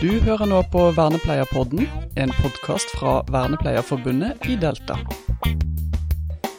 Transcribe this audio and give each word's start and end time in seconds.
Du 0.00 0.08
hører 0.24 0.48
nå 0.48 0.62
på 0.72 0.80
Vernepleierpodden, 0.96 1.82
en 2.16 2.30
podkast 2.38 2.88
fra 2.96 3.18
Vernepleierforbundet 3.28 4.46
i 4.48 4.54
Delta. 4.56 4.94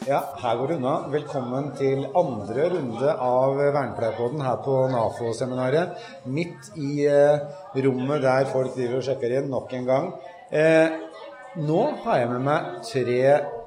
Ja, 0.05 0.19
her 0.43 0.59
går 0.59 0.69
det 0.69 0.75
unna. 0.77 0.91
Velkommen 1.09 1.71
til 1.79 2.03
andre 2.05 2.67
runde 2.69 3.15
av 3.15 3.57
Vernepleierpodden 3.57 4.43
her 4.45 4.59
på 4.61 4.75
NAFO-seminaret. 4.93 5.97
Midt 6.29 6.69
i 6.77 7.07
eh, 7.09 7.41
rommet 7.81 8.21
der 8.21 8.45
folk 8.51 8.75
driver 8.75 8.99
og 8.99 9.09
sjekker 9.09 9.33
inn 9.39 9.49
nok 9.49 9.73
en 9.73 9.89
gang. 9.89 10.13
Eh, 10.53 10.93
nå 11.65 11.81
har 12.05 12.21
jeg 12.21 12.29
med 12.35 12.45
meg 12.45 12.69
tre 12.91 13.17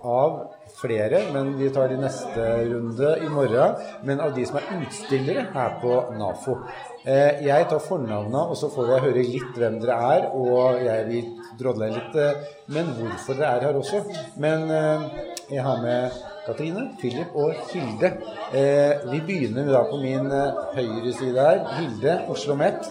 av 0.04 0.40
flere, 0.74 1.20
men 1.32 1.54
vi 1.58 1.70
tar 1.74 1.88
de 1.88 1.98
neste 2.02 2.48
runde 2.70 3.14
i 3.24 3.28
morgen. 3.30 3.76
Men 4.04 4.20
av 4.20 4.34
de 4.36 4.46
som 4.46 4.58
er 4.60 4.68
utstillere 4.80 5.46
her 5.54 5.78
på 5.82 6.00
NAFO. 6.18 6.58
Eh, 7.04 7.44
jeg 7.44 7.68
tar 7.70 7.82
fornavna, 7.84 8.46
og 8.50 8.56
så 8.56 8.70
får 8.72 8.92
jeg 8.94 9.04
høre 9.06 9.24
litt 9.28 9.58
hvem 9.58 9.80
dere 9.82 9.98
er. 10.16 10.28
Og 10.34 10.82
jeg 10.84 11.08
vil 11.10 11.32
drodle 11.60 11.90
litt 11.94 12.20
eh, 12.20 12.44
men 12.74 12.94
hvorfor 12.98 13.38
dere 13.38 13.58
er 13.58 13.66
her 13.68 13.80
også. 13.80 14.04
Men 14.40 14.70
eh, 14.70 15.10
jeg 15.52 15.62
har 15.64 15.82
med 15.82 16.22
Katrine, 16.46 16.90
Philip 17.00 17.34
og 17.34 17.52
Hilde. 17.70 18.10
Eh, 18.52 19.04
vi 19.12 19.20
begynner 19.26 19.68
da 19.72 19.82
på 19.88 19.98
min 20.02 20.30
eh, 20.32 20.62
høyre 20.76 21.12
side 21.16 21.40
her. 21.40 21.64
Hilde, 21.78 22.18
Oslo 22.32 22.56
Met. 22.58 22.88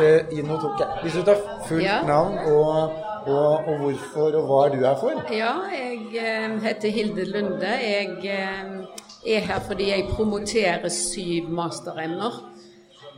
Eh, 0.00 0.32
tok 0.32 0.80
jeg 0.80 0.88
Hvis 1.02 1.14
du 1.18 1.22
tar 1.22 1.40
fullt 1.68 1.84
Ja. 1.84 2.02
navn 2.06 2.38
og, 2.52 2.90
og, 3.26 3.66
og 3.66 3.78
hvorfor 3.82 4.36
og 4.38 4.48
hva 4.48 4.60
er 4.64 4.74
du 4.74 4.84
her 4.84 4.98
for? 5.00 5.22
Ja, 5.34 5.52
jeg 5.72 5.98
eh, 6.22 6.58
heter 6.62 6.94
Hilde 6.94 7.24
Lunde. 7.30 7.72
Jeg 7.82 8.18
eh, 8.22 9.36
er 9.36 9.48
her 9.48 9.64
fordi 9.66 9.90
jeg 9.90 10.06
promoterer 10.12 10.88
syv 10.92 11.50
masteremner. 11.50 12.38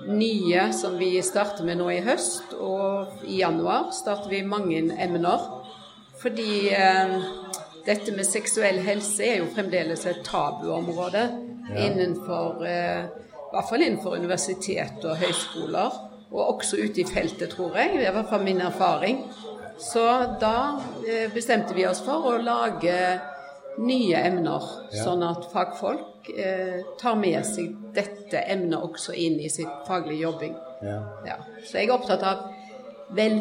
Nye 0.09 0.69
som 0.73 0.95
vi 0.99 1.11
starter 1.27 1.67
med 1.67 1.81
nå 1.81 1.89
i 1.91 2.03
høst, 2.07 2.55
og 2.55 3.25
i 3.27 3.41
januar 3.41 3.91
starter 3.93 4.31
vi 4.31 4.45
mange 4.47 4.81
emner. 4.95 5.45
Fordi 6.23 6.69
eh, 6.75 7.17
dette 7.87 8.15
med 8.17 8.27
seksuell 8.27 8.81
helse 8.87 9.27
er 9.27 9.43
jo 9.43 9.53
fremdeles 9.55 10.07
et 10.07 10.23
tabuområde 10.27 11.29
innenfor 11.77 12.65
eh, 12.67 13.05
I 13.49 13.53
hvert 13.53 13.69
fall 13.69 13.85
innenfor 13.85 14.17
universitet 14.17 15.05
og 15.05 15.21
høyskoler. 15.21 16.05
Og 16.29 16.43
også 16.55 16.77
ute 16.77 17.01
i 17.01 17.07
feltet, 17.09 17.55
tror 17.55 17.77
jeg. 17.77 17.95
Det 17.97 18.05
er 18.05 18.11
i 18.11 18.17
hvert 18.19 18.29
fall 18.29 18.43
min 18.45 18.61
erfaring. 18.61 19.23
Så 19.79 20.03
da 20.41 20.81
eh, 21.07 21.31
bestemte 21.35 21.75
vi 21.75 21.87
oss 21.87 22.01
for 22.05 22.33
å 22.33 22.37
lage 22.43 22.99
nye 23.79 24.19
emner, 24.27 24.65
Ja. 24.91 25.05
sånn 25.05 25.23
at 25.23 25.45
fagfolk 25.53 26.31
eh, 26.35 26.81
tar 26.99 27.15
med 27.17 27.47
seg 27.47 27.77
dette 27.95 28.41
emnet 28.51 28.81
også 28.83 29.15
inn 29.15 29.39
i 29.41 29.49
sitt 29.49 29.71
faglige 29.87 30.25
jobbing. 30.27 30.57
Ja. 30.83 30.99
Ja. 31.27 31.37
Så 31.65 31.79
jeg 31.79 31.89
er 31.89 31.95
opptatt 31.95 32.23
av 32.27 32.43
vel, 33.15 33.39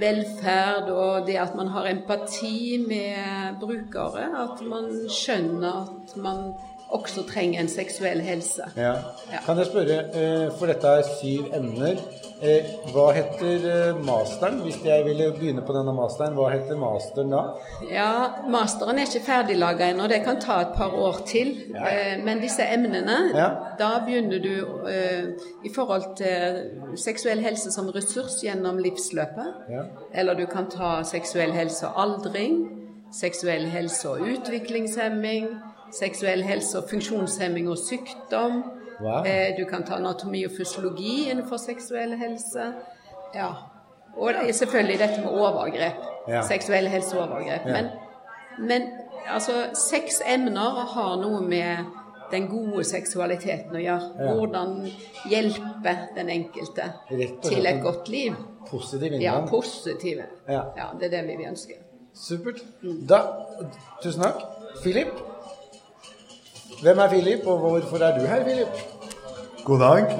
velferd 0.00 0.90
og 0.92 1.26
det 1.26 1.38
at 1.40 1.54
man 1.56 1.70
har 1.72 1.86
empati 1.90 2.78
med 2.82 3.60
brukere. 3.62 4.26
At 4.42 4.60
man 4.66 4.90
skjønner 5.08 5.86
at 5.86 6.16
man 6.20 6.50
også 6.94 7.22
trenger 7.26 7.60
en 7.60 7.68
seksuell 7.68 8.20
helse. 8.22 8.62
Ja. 8.76 8.92
Ja. 9.32 9.40
Kan 9.46 9.58
jeg 9.58 9.66
spørre, 9.66 9.96
eh, 10.14 10.50
for 10.58 10.66
dette 10.70 10.86
er 10.86 11.02
syv 11.20 11.48
emner. 11.54 11.96
Eh, 12.42 12.64
Hva 12.92 13.06
heter 13.16 13.64
eh, 13.72 13.98
masteren? 14.04 14.60
Hvis 14.62 14.78
jeg 14.84 15.04
ville 15.04 15.32
begynne 15.32 15.62
på 15.66 15.72
denne 15.74 15.94
masteren, 15.96 16.36
hva 16.36 16.50
heter 16.52 16.76
masteren 16.78 17.30
da? 17.32 17.40
Ja, 17.90 18.10
Masteren 18.52 18.98
er 19.00 19.08
ikke 19.08 19.24
ferdiglaga 19.26 19.90
ennå, 19.90 20.06
det 20.08 20.22
kan 20.24 20.38
ta 20.40 20.60
et 20.60 20.74
par 20.76 20.94
år 20.94 21.22
til. 21.26 21.54
Ja. 21.74 22.18
Men 22.24 22.40
disse 22.44 22.62
emnene, 22.62 23.18
da 23.78 23.90
begynner 24.06 24.38
du 24.38 24.88
i 25.64 25.72
forhold 25.74 26.16
til 26.16 26.96
seksuell 26.96 27.40
helse 27.40 27.72
som 27.72 27.88
ressurs 27.94 28.38
gjennom 28.44 28.78
livsløpet. 28.78 29.54
Ja. 29.72 29.82
Eller 30.14 30.34
du 30.34 30.46
kan 30.46 30.68
ta 30.70 31.00
seksuell 31.08 31.52
helse 31.56 31.88
og 31.88 32.02
aldring, 32.04 32.60
seksuell 33.12 33.64
helse 33.72 34.08
og 34.10 34.20
utviklingshemming, 34.20 35.48
seksuell 35.92 36.42
helse 36.42 36.78
og 36.78 36.84
funksjonshemming 36.90 37.68
og 37.70 37.78
sykdom. 37.78 38.62
Wow. 39.00 39.24
Eh, 39.26 39.56
Du 39.58 39.64
kan 39.70 39.84
ta 39.84 39.94
anatomi 39.94 40.44
og 40.44 40.50
fysiologi 40.56 41.30
innenfor 41.30 41.56
seksuell 41.56 42.16
helse. 42.16 42.72
Ja. 43.34 43.48
Og 44.16 44.32
det 44.32 44.54
selvfølgelig 44.54 44.98
dette 44.98 45.20
med 45.20 45.30
overgrep. 45.30 46.02
Ja. 46.28 46.42
Seksuell 46.42 46.88
helse 46.88 47.18
og 47.18 47.28
overgrep. 47.28 47.66
Ja. 47.66 47.72
Men, 47.72 47.86
men 48.68 48.82
altså, 49.28 49.52
seks 49.74 50.22
emner 50.26 50.86
har 50.94 51.16
noe 51.20 51.40
med 51.40 51.76
den 52.30 52.48
gode 52.48 52.84
seksualiteten 52.84 53.76
å 53.76 53.82
gjøre. 53.82 54.10
Ja. 54.18 54.32
Hvordan 54.34 54.72
hjelpe 55.30 55.96
den 56.16 56.28
enkelte 56.28 56.88
til 57.44 57.66
et 57.66 57.82
godt 57.82 58.08
liv. 58.08 58.34
Positiv 58.70 59.12
Ja, 59.22 59.36
positive. 59.46 60.24
Ja. 60.48 60.62
Ja, 60.76 60.88
det 61.00 61.12
er 61.12 61.22
det 61.22 61.38
vi 61.38 61.46
ønsker. 61.46 61.82
Supert. 62.16 62.64
Da, 63.08 63.20
tusen 64.02 64.22
takk. 64.22 64.40
Philip. 64.82 65.12
Hvem 66.76 66.98
er 67.00 67.08
Philip, 67.08 67.46
og 67.48 67.62
hvorfor 67.62 68.02
er 68.04 68.18
du 68.18 68.26
her, 68.28 68.42
Philip? 68.44 68.80
God 69.64 69.80
dag. 69.80 70.10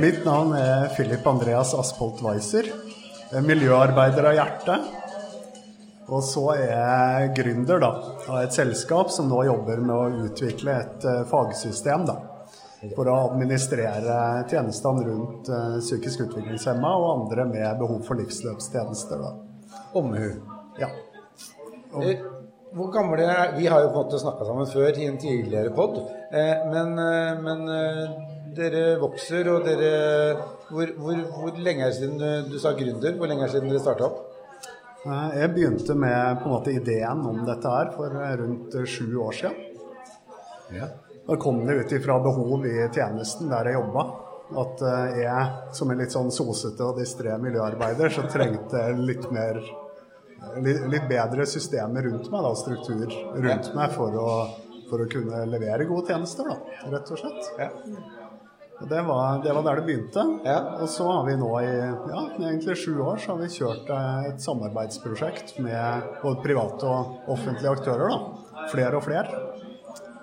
Mitt 0.00 0.22
navn 0.24 0.54
er 0.56 0.86
Philip 0.94 1.26
Andreas 1.26 1.74
Aspolt 1.76 2.22
Weiser. 2.24 2.70
Er 3.28 3.44
Miljøarbeider 3.44 4.30
av 4.30 4.38
hjerte. 4.38 4.76
Og 6.08 6.24
så 6.24 6.46
er 6.54 6.70
jeg 6.70 7.28
gründer 7.36 7.82
da, 7.84 7.90
av 8.24 8.38
et 8.40 8.56
selskap 8.56 9.12
som 9.12 9.28
nå 9.28 9.42
jobber 9.50 9.84
med 9.84 9.94
å 9.94 10.24
utvikle 10.30 10.78
et 10.80 11.04
eh, 11.04 11.20
fagsystem 11.28 12.06
da, 12.08 12.16
for 12.94 13.10
å 13.12 13.18
administrere 13.26 14.16
tjenestene 14.48 15.04
rundt 15.10 15.52
eh, 15.52 15.76
psykisk 15.84 16.24
utviklingshemma 16.24 16.94
og 17.02 17.10
andre 17.12 17.44
med 17.52 17.84
behov 17.84 18.00
for 18.08 18.16
livsløpstjenester. 18.22 19.20
Da. 19.26 19.76
Omhu. 20.00 20.30
Ja. 20.80 20.88
Eh, 22.00 22.24
Hvor 22.76 22.90
gamle 22.92 23.24
er 23.24 23.54
Vi 23.56 23.66
har 23.66 23.82
jo 23.82 23.92
på 23.92 24.00
en 24.00 24.06
måte 24.06 24.20
snakka 24.20 24.44
sammen 24.44 24.68
før 24.68 24.98
i 25.00 25.06
en 25.08 25.18
tidligere 25.20 25.72
pod, 25.74 25.96
eh, 26.32 26.66
men, 26.68 26.98
eh, 27.00 27.40
men 27.40 27.62
eh, 27.72 28.02
dere 28.58 28.98
vokser, 29.00 29.48
og 29.48 29.64
dere 29.64 29.92
hvor, 30.68 30.92
hvor, 31.00 31.22
hvor 31.36 31.56
lenge 31.56 31.86
er 31.86 31.94
det 31.94 31.96
siden 31.96 32.50
du 32.50 32.58
sa 32.60 32.74
gründer? 32.76 33.16
Hvor 33.16 33.30
lenge 33.30 33.46
er 33.46 33.48
det 33.48 33.56
siden 33.56 33.72
dere 33.72 33.80
starta 33.84 34.10
opp? 34.10 34.24
Jeg 35.08 35.52
begynte 35.54 35.94
med 35.96 36.42
på 36.42 36.48
en 36.48 36.52
måte 36.56 36.74
ideen 36.74 37.24
om 37.24 37.44
dette 37.46 37.72
her 37.72 37.92
for 37.94 38.12
rundt 38.42 38.74
sju 38.84 39.16
år 39.24 39.36
siden. 39.38 39.54
Ja. 40.74 40.90
Da 41.28 41.36
kom 41.40 41.62
det 41.64 41.78
ut 41.78 41.92
ifra 41.96 42.18
behov 42.20 42.66
i 42.66 42.74
tjenesten 42.92 43.48
der 43.48 43.70
jeg 43.70 43.78
jobba. 43.78 44.04
At 44.58 44.82
jeg 45.16 45.72
som 45.76 45.92
en 45.92 46.02
litt 46.02 46.12
sånn 46.12 46.32
sosete 46.34 46.84
og 46.84 47.00
distré 47.00 47.36
miljøarbeider, 47.40 48.12
så 48.12 48.26
trengte 48.28 48.90
litt 48.98 49.30
mer 49.32 49.62
litt, 50.62 51.08
bedre 51.08 51.46
systemer 51.46 52.02
rundt 52.08 52.30
meg, 52.32 52.42
da, 52.46 52.54
struktur 52.58 53.06
rundt 53.34 53.74
meg, 53.74 53.92
for 53.96 54.14
å, 54.18 54.30
for 54.90 55.04
å 55.04 55.08
kunne 55.10 55.44
levere 55.50 55.86
gode 55.88 56.12
tjenester, 56.12 56.48
da, 56.48 56.56
rett 56.94 57.12
og 57.14 57.20
slett. 57.22 57.52
Ja. 57.58 57.70
Og 58.78 58.86
det 58.86 59.00
var, 59.02 59.40
det 59.42 59.52
var 59.56 59.64
der 59.66 59.80
det 59.80 59.86
begynte. 59.88 60.22
Ja. 60.46 60.58
Og 60.78 60.86
så 60.92 61.02
har 61.10 61.24
vi 61.26 61.32
nå 61.40 61.48
i 61.64 61.70
ja, 61.74 62.20
egentlig 62.38 62.76
sju 62.78 62.92
år 63.02 63.18
så 63.18 63.32
har 63.32 63.40
vi 63.40 63.48
kjørt 63.50 63.88
eh, 63.90 64.28
et 64.30 64.44
samarbeidsprosjekt 64.44 65.56
med 65.64 66.04
både 66.22 66.44
private 66.44 66.86
og 66.86 67.32
offentlige 67.34 67.72
aktører. 67.74 68.12
da. 68.14 68.68
Flere 68.70 69.00
og 69.00 69.02
flere 69.02 69.42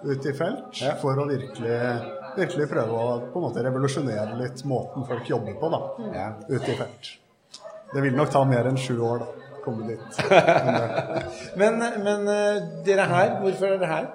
ute 0.06 0.30
i 0.32 0.38
felt 0.38 0.80
Ja. 0.80 0.94
for 1.02 1.20
å 1.20 1.26
virkelig, 1.28 1.78
virkelig 2.38 2.70
prøve 2.72 2.96
å 2.96 3.20
på 3.34 3.42
en 3.42 3.46
måte 3.50 3.64
revolusjonere 3.66 4.40
litt 4.40 4.64
måten 4.64 5.04
folk 5.10 5.28
jobber 5.30 5.60
på 5.60 5.72
da, 5.76 5.82
Ja. 6.14 6.28
ute 6.48 6.72
i 6.72 6.78
felt. 6.80 7.12
Det 7.92 8.02
vil 8.08 8.16
nok 8.16 8.32
ta 8.32 8.46
mer 8.48 8.68
enn 8.72 8.78
sju 8.80 8.96
år 9.04 9.20
da, 9.20 9.28
komme 9.66 9.88
dit. 9.90 10.20
Men, 11.60 11.82
Men, 12.06 12.28
eh, 12.32 12.62
dere 12.86 13.06
er 13.06 13.12
her. 13.16 13.34
Hvorfor 13.42 13.66
er 13.74 13.82
dere 13.82 13.90
her? 13.92 14.08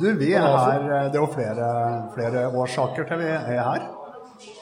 Du, 0.00 0.06
vi 0.16 0.30
er 0.32 0.44
her 0.46 0.84
eh, 0.86 1.08
Det 1.12 1.18
er 1.18 1.20
jo 1.20 1.30
flere, 1.34 1.66
flere 2.14 2.44
årsaker 2.62 3.08
til 3.10 3.20
vi 3.20 3.30
er 3.32 3.48
her. 3.48 3.88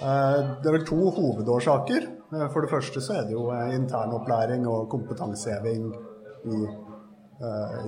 Eh, 0.01 0.39
Det 0.63 0.71
er 0.71 0.77
vel 0.79 0.87
to 0.89 1.01
hovedårsaker. 1.19 2.09
For 2.31 2.63
det 2.63 2.71
første 2.71 3.03
så 3.03 3.17
er 3.19 3.25
det 3.27 3.35
jo 3.35 3.49
internopplæring 3.75 4.67
og 4.71 4.85
kompetanseheving 4.93 5.89
i, 6.47 6.59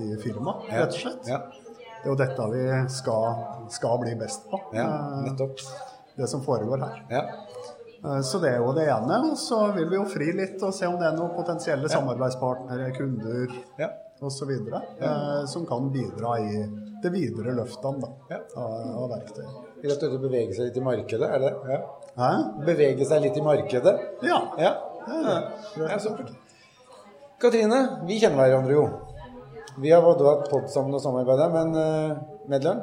i 0.02 0.16
firmaet, 0.18 0.64
rett 0.72 0.96
og 0.96 0.98
slett. 0.98 1.28
Ja. 1.30 1.38
Det 2.02 2.08
er 2.08 2.10
jo 2.10 2.16
dette 2.18 2.46
vi 2.50 2.64
skal, 2.90 3.36
skal 3.70 4.00
bli 4.02 4.16
best 4.18 4.48
på. 4.50 4.58
Ja, 4.74 4.88
nettopp. 5.22 5.62
Det 6.18 6.26
som 6.28 6.42
foregår 6.42 6.82
her. 6.82 6.96
Ja. 7.12 7.22
Eh, 8.04 8.20
Så 8.20 8.38
det 8.42 8.50
er 8.54 8.58
jo 8.58 8.72
det 8.76 8.88
ene. 8.90 9.18
Og 9.30 9.36
så 9.38 9.72
vil 9.76 9.88
vi 9.90 9.96
jo 9.96 10.04
fri 10.10 10.32
litt 10.36 10.62
og 10.62 10.74
se 10.74 10.86
om 10.90 10.98
det 11.00 11.06
er 11.08 11.16
noen 11.18 11.34
potensielle 11.36 11.88
samarbeidspartnere, 11.88 12.92
kunder 12.96 13.52
Ja. 13.78 13.88
osv. 14.22 14.50
Eh, 14.50 15.44
som 15.46 15.66
kan 15.66 15.90
bidra 15.92 16.38
i 16.40 16.66
det 17.02 17.10
videre 17.12 17.54
løftene 17.54 18.00
da, 18.00 18.08
Ja. 18.30 18.38
av, 18.56 19.04
av 19.04 19.10
verktøy. 19.10 19.44
Rett 19.82 20.02
og 20.02 20.10
slett 20.10 20.20
bevege 20.22 20.54
seg 20.54 20.68
litt 20.68 20.76
i 20.76 20.80
markedet, 20.80 21.28
er 21.28 21.38
det? 21.42 21.52
Ja. 21.68 21.78
Hæ? 22.16 22.30
Bevege 22.66 23.04
seg 23.08 23.22
litt 23.22 23.36
i 23.36 23.40
markedet? 23.42 23.94
Ja. 24.22 24.38
Ja. 24.58 24.74
ja. 25.08 25.38
ja 25.88 25.98
supert. 25.98 26.30
Katrine, 27.42 28.04
vi 28.06 28.20
kjenner 28.20 28.46
hverandre 28.46 28.76
jo. 28.76 28.84
Vi 29.82 29.90
har 29.90 30.02
både 30.04 30.22
hatt 30.28 30.50
pod 30.50 30.68
sammen 30.70 30.94
og 30.94 31.00
samarbeida, 31.02 31.48
men 31.50 31.74
uh, 31.74 32.16
medlem? 32.46 32.82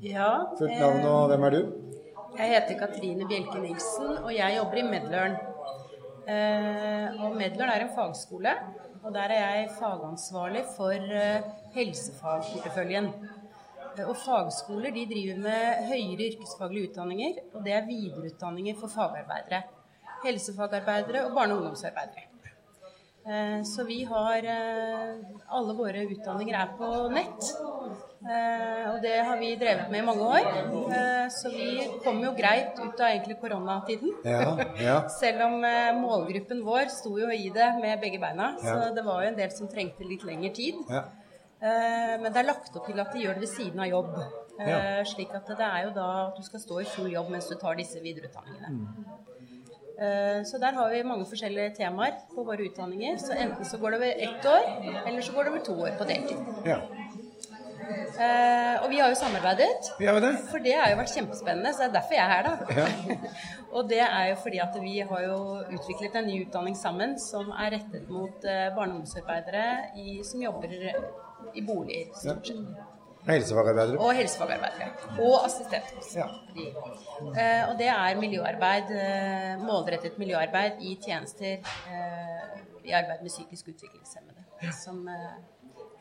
Ja, 0.00 0.46
Fullt 0.58 0.78
navn 0.80 1.04
og 1.06 1.28
hvem 1.30 1.44
er 1.44 1.50
du? 1.50 1.62
Jeg 2.38 2.48
heter 2.52 2.78
Katrine 2.80 3.26
Bjelke 3.28 3.60
Nilsen, 3.60 4.16
og 4.22 4.30
jeg 4.34 4.56
jobber 4.56 4.80
i 4.80 4.86
Medlørn. 4.86 5.36
Eh, 6.32 7.20
og 7.24 7.36
Medløren 7.36 7.72
er 7.74 7.84
en 7.84 7.94
fagskole, 7.96 8.54
og 9.02 9.14
der 9.14 9.34
er 9.34 9.56
jeg 9.56 9.70
fagansvarlig 9.78 10.64
for 10.76 11.14
eh, 11.20 11.48
helsefagporteføljen. 11.74 13.10
Eh, 13.98 14.08
Og 14.08 14.16
fagskoler 14.16 14.94
de 14.94 15.06
driver 15.10 15.40
med 15.44 15.88
høyere 15.90 16.30
yrkesfaglige 16.30 16.90
utdanninger, 16.90 17.40
og 17.54 17.64
det 17.64 17.74
er 17.76 17.88
videreutdanninger 17.88 18.78
for 18.80 18.88
fagarbeidere. 18.88 19.62
Helsefagarbeidere 20.24 21.26
og 21.26 21.34
barne- 21.36 21.54
og 21.54 21.62
ungdomsarbeidere. 21.62 22.28
Så 23.64 23.84
vi 23.86 24.02
har 24.02 24.42
Alle 24.42 25.74
våre 25.78 26.06
utdanninger 26.10 26.56
er 26.58 26.72
på 26.78 26.88
nett. 27.08 27.52
Eh, 28.22 28.84
Og 28.92 29.00
det 29.02 29.16
har 29.26 29.36
vi 29.40 29.54
drevet 29.58 29.88
med 29.90 29.98
i 30.02 30.06
mange 30.06 30.22
år. 30.22 30.44
Eh, 30.94 31.28
Så 31.28 31.50
vi 31.50 31.88
kom 32.04 32.20
jo 32.22 32.30
greit 32.38 32.78
ut 32.78 33.00
av 33.00 33.08
egentlig 33.08 33.38
koronatiden. 33.40 34.12
Ja, 34.24 34.56
ja. 34.78 35.08
Selv 35.20 35.42
om 35.48 35.64
eh, 35.64 35.90
målgruppen 35.98 36.62
vår 36.64 36.88
sto 36.90 37.16
jo 37.18 37.30
i 37.34 37.48
det 37.54 37.70
med 37.80 38.00
begge 38.00 38.20
beina. 38.22 38.52
Så 38.60 38.66
Ja. 38.76 38.90
det 38.94 39.04
var 39.04 39.22
jo 39.24 39.28
en 39.32 39.36
del 39.36 39.50
som 39.50 39.68
trengte 39.68 40.04
litt 40.06 40.22
lengre 40.24 40.52
tid. 40.54 40.74
ja. 40.90 41.02
Men 41.62 42.24
det 42.32 42.36
er 42.40 42.46
lagt 42.48 42.74
opp 42.76 42.86
til 42.88 42.98
at 42.98 43.12
de 43.14 43.20
gjør 43.22 43.34
det 43.38 43.42
ved 43.44 43.48
siden 43.54 43.78
av 43.78 43.86
jobb. 43.86 44.16
Slik 45.06 45.30
at 45.34 45.46
det 45.46 45.60
er 45.62 45.84
jo 45.84 45.90
da 45.94 46.06
at 46.26 46.36
du 46.36 46.42
skal 46.42 46.58
stå 46.60 46.80
i 46.80 46.84
full 46.90 47.06
jobb 47.12 47.28
mens 47.30 47.46
du 47.48 47.54
tar 47.54 47.76
disse 47.78 48.00
videreutdanningene. 48.02 48.68
Mm. 48.68 50.42
Så 50.44 50.58
der 50.58 50.72
har 50.74 50.90
vi 50.90 51.02
mange 51.06 51.24
forskjellige 51.30 51.76
temaer 51.76 52.16
på 52.34 52.42
våre 52.42 52.66
utdanninger. 52.66 53.14
Så 53.16 53.32
enten 53.38 53.64
så 53.64 53.78
går 53.78 53.90
det 53.94 54.00
over 54.00 54.24
ett 54.26 54.44
år, 54.56 54.66
eller 55.06 55.20
så 55.22 55.32
går 55.36 55.44
det 55.44 55.52
over 55.52 55.64
to 55.68 55.72
år 55.86 55.94
på 56.00 56.04
deltid. 56.10 56.38
ja. 56.66 56.80
Eh, 58.18 58.82
Og 58.84 58.90
vi 58.90 58.98
har 58.98 59.08
jo 59.08 59.14
samarbeidet. 59.18 59.92
Vi 59.98 60.06
har 60.06 60.14
jo 60.18 60.20
det. 60.26 60.32
For 60.50 60.58
det 60.64 60.74
har 60.76 60.90
jo 60.90 60.96
vært 61.00 61.14
kjempespennende, 61.14 61.72
så 61.72 61.84
det 61.84 61.88
er 61.88 61.96
derfor 61.98 62.14
jeg 62.14 62.24
er 62.24 62.32
her, 62.32 62.42
da. 62.48 63.16
og 63.76 63.88
det 63.88 64.00
er 64.04 64.24
jo 64.30 64.36
fordi 64.42 64.58
at 64.64 64.78
vi 64.82 64.94
har 65.10 65.20
jo 65.26 65.36
utviklet 65.76 66.16
en 66.20 66.26
ny 66.28 66.38
utdanning 66.46 66.76
sammen 66.76 67.18
som 67.18 67.52
er 67.56 67.76
rettet 67.78 68.08
mot 68.10 68.44
eh, 68.44 68.68
barne- 68.76 68.96
og 68.96 69.02
ungdomsarbeidere 69.02 70.24
som 70.24 70.42
jobber 70.42 70.74
i 71.54 71.62
boliger, 71.66 72.10
stort 72.16 72.46
sett. 72.46 72.88
Helsefagarbeidere. 73.22 73.98
Og 74.02 74.16
helsefagarbeidere. 74.18 74.88
Og 75.22 75.44
assistent. 75.46 75.92
Ja. 76.16 76.24
Eh, 76.58 77.68
og 77.68 77.76
det 77.78 77.86
er 77.92 78.18
miljøarbeid, 78.18 78.90
eh, 78.98 79.62
målrettet 79.62 80.18
miljøarbeid 80.18 80.80
i 80.82 80.96
tjenester 81.04 81.60
eh, 81.62 82.58
i 82.82 82.90
arbeid 82.98 83.22
med 83.22 83.30
psykisk 83.30 83.68
utviklingshemmede. 83.76 84.42
Som 84.74 85.06
eh, 85.08 85.38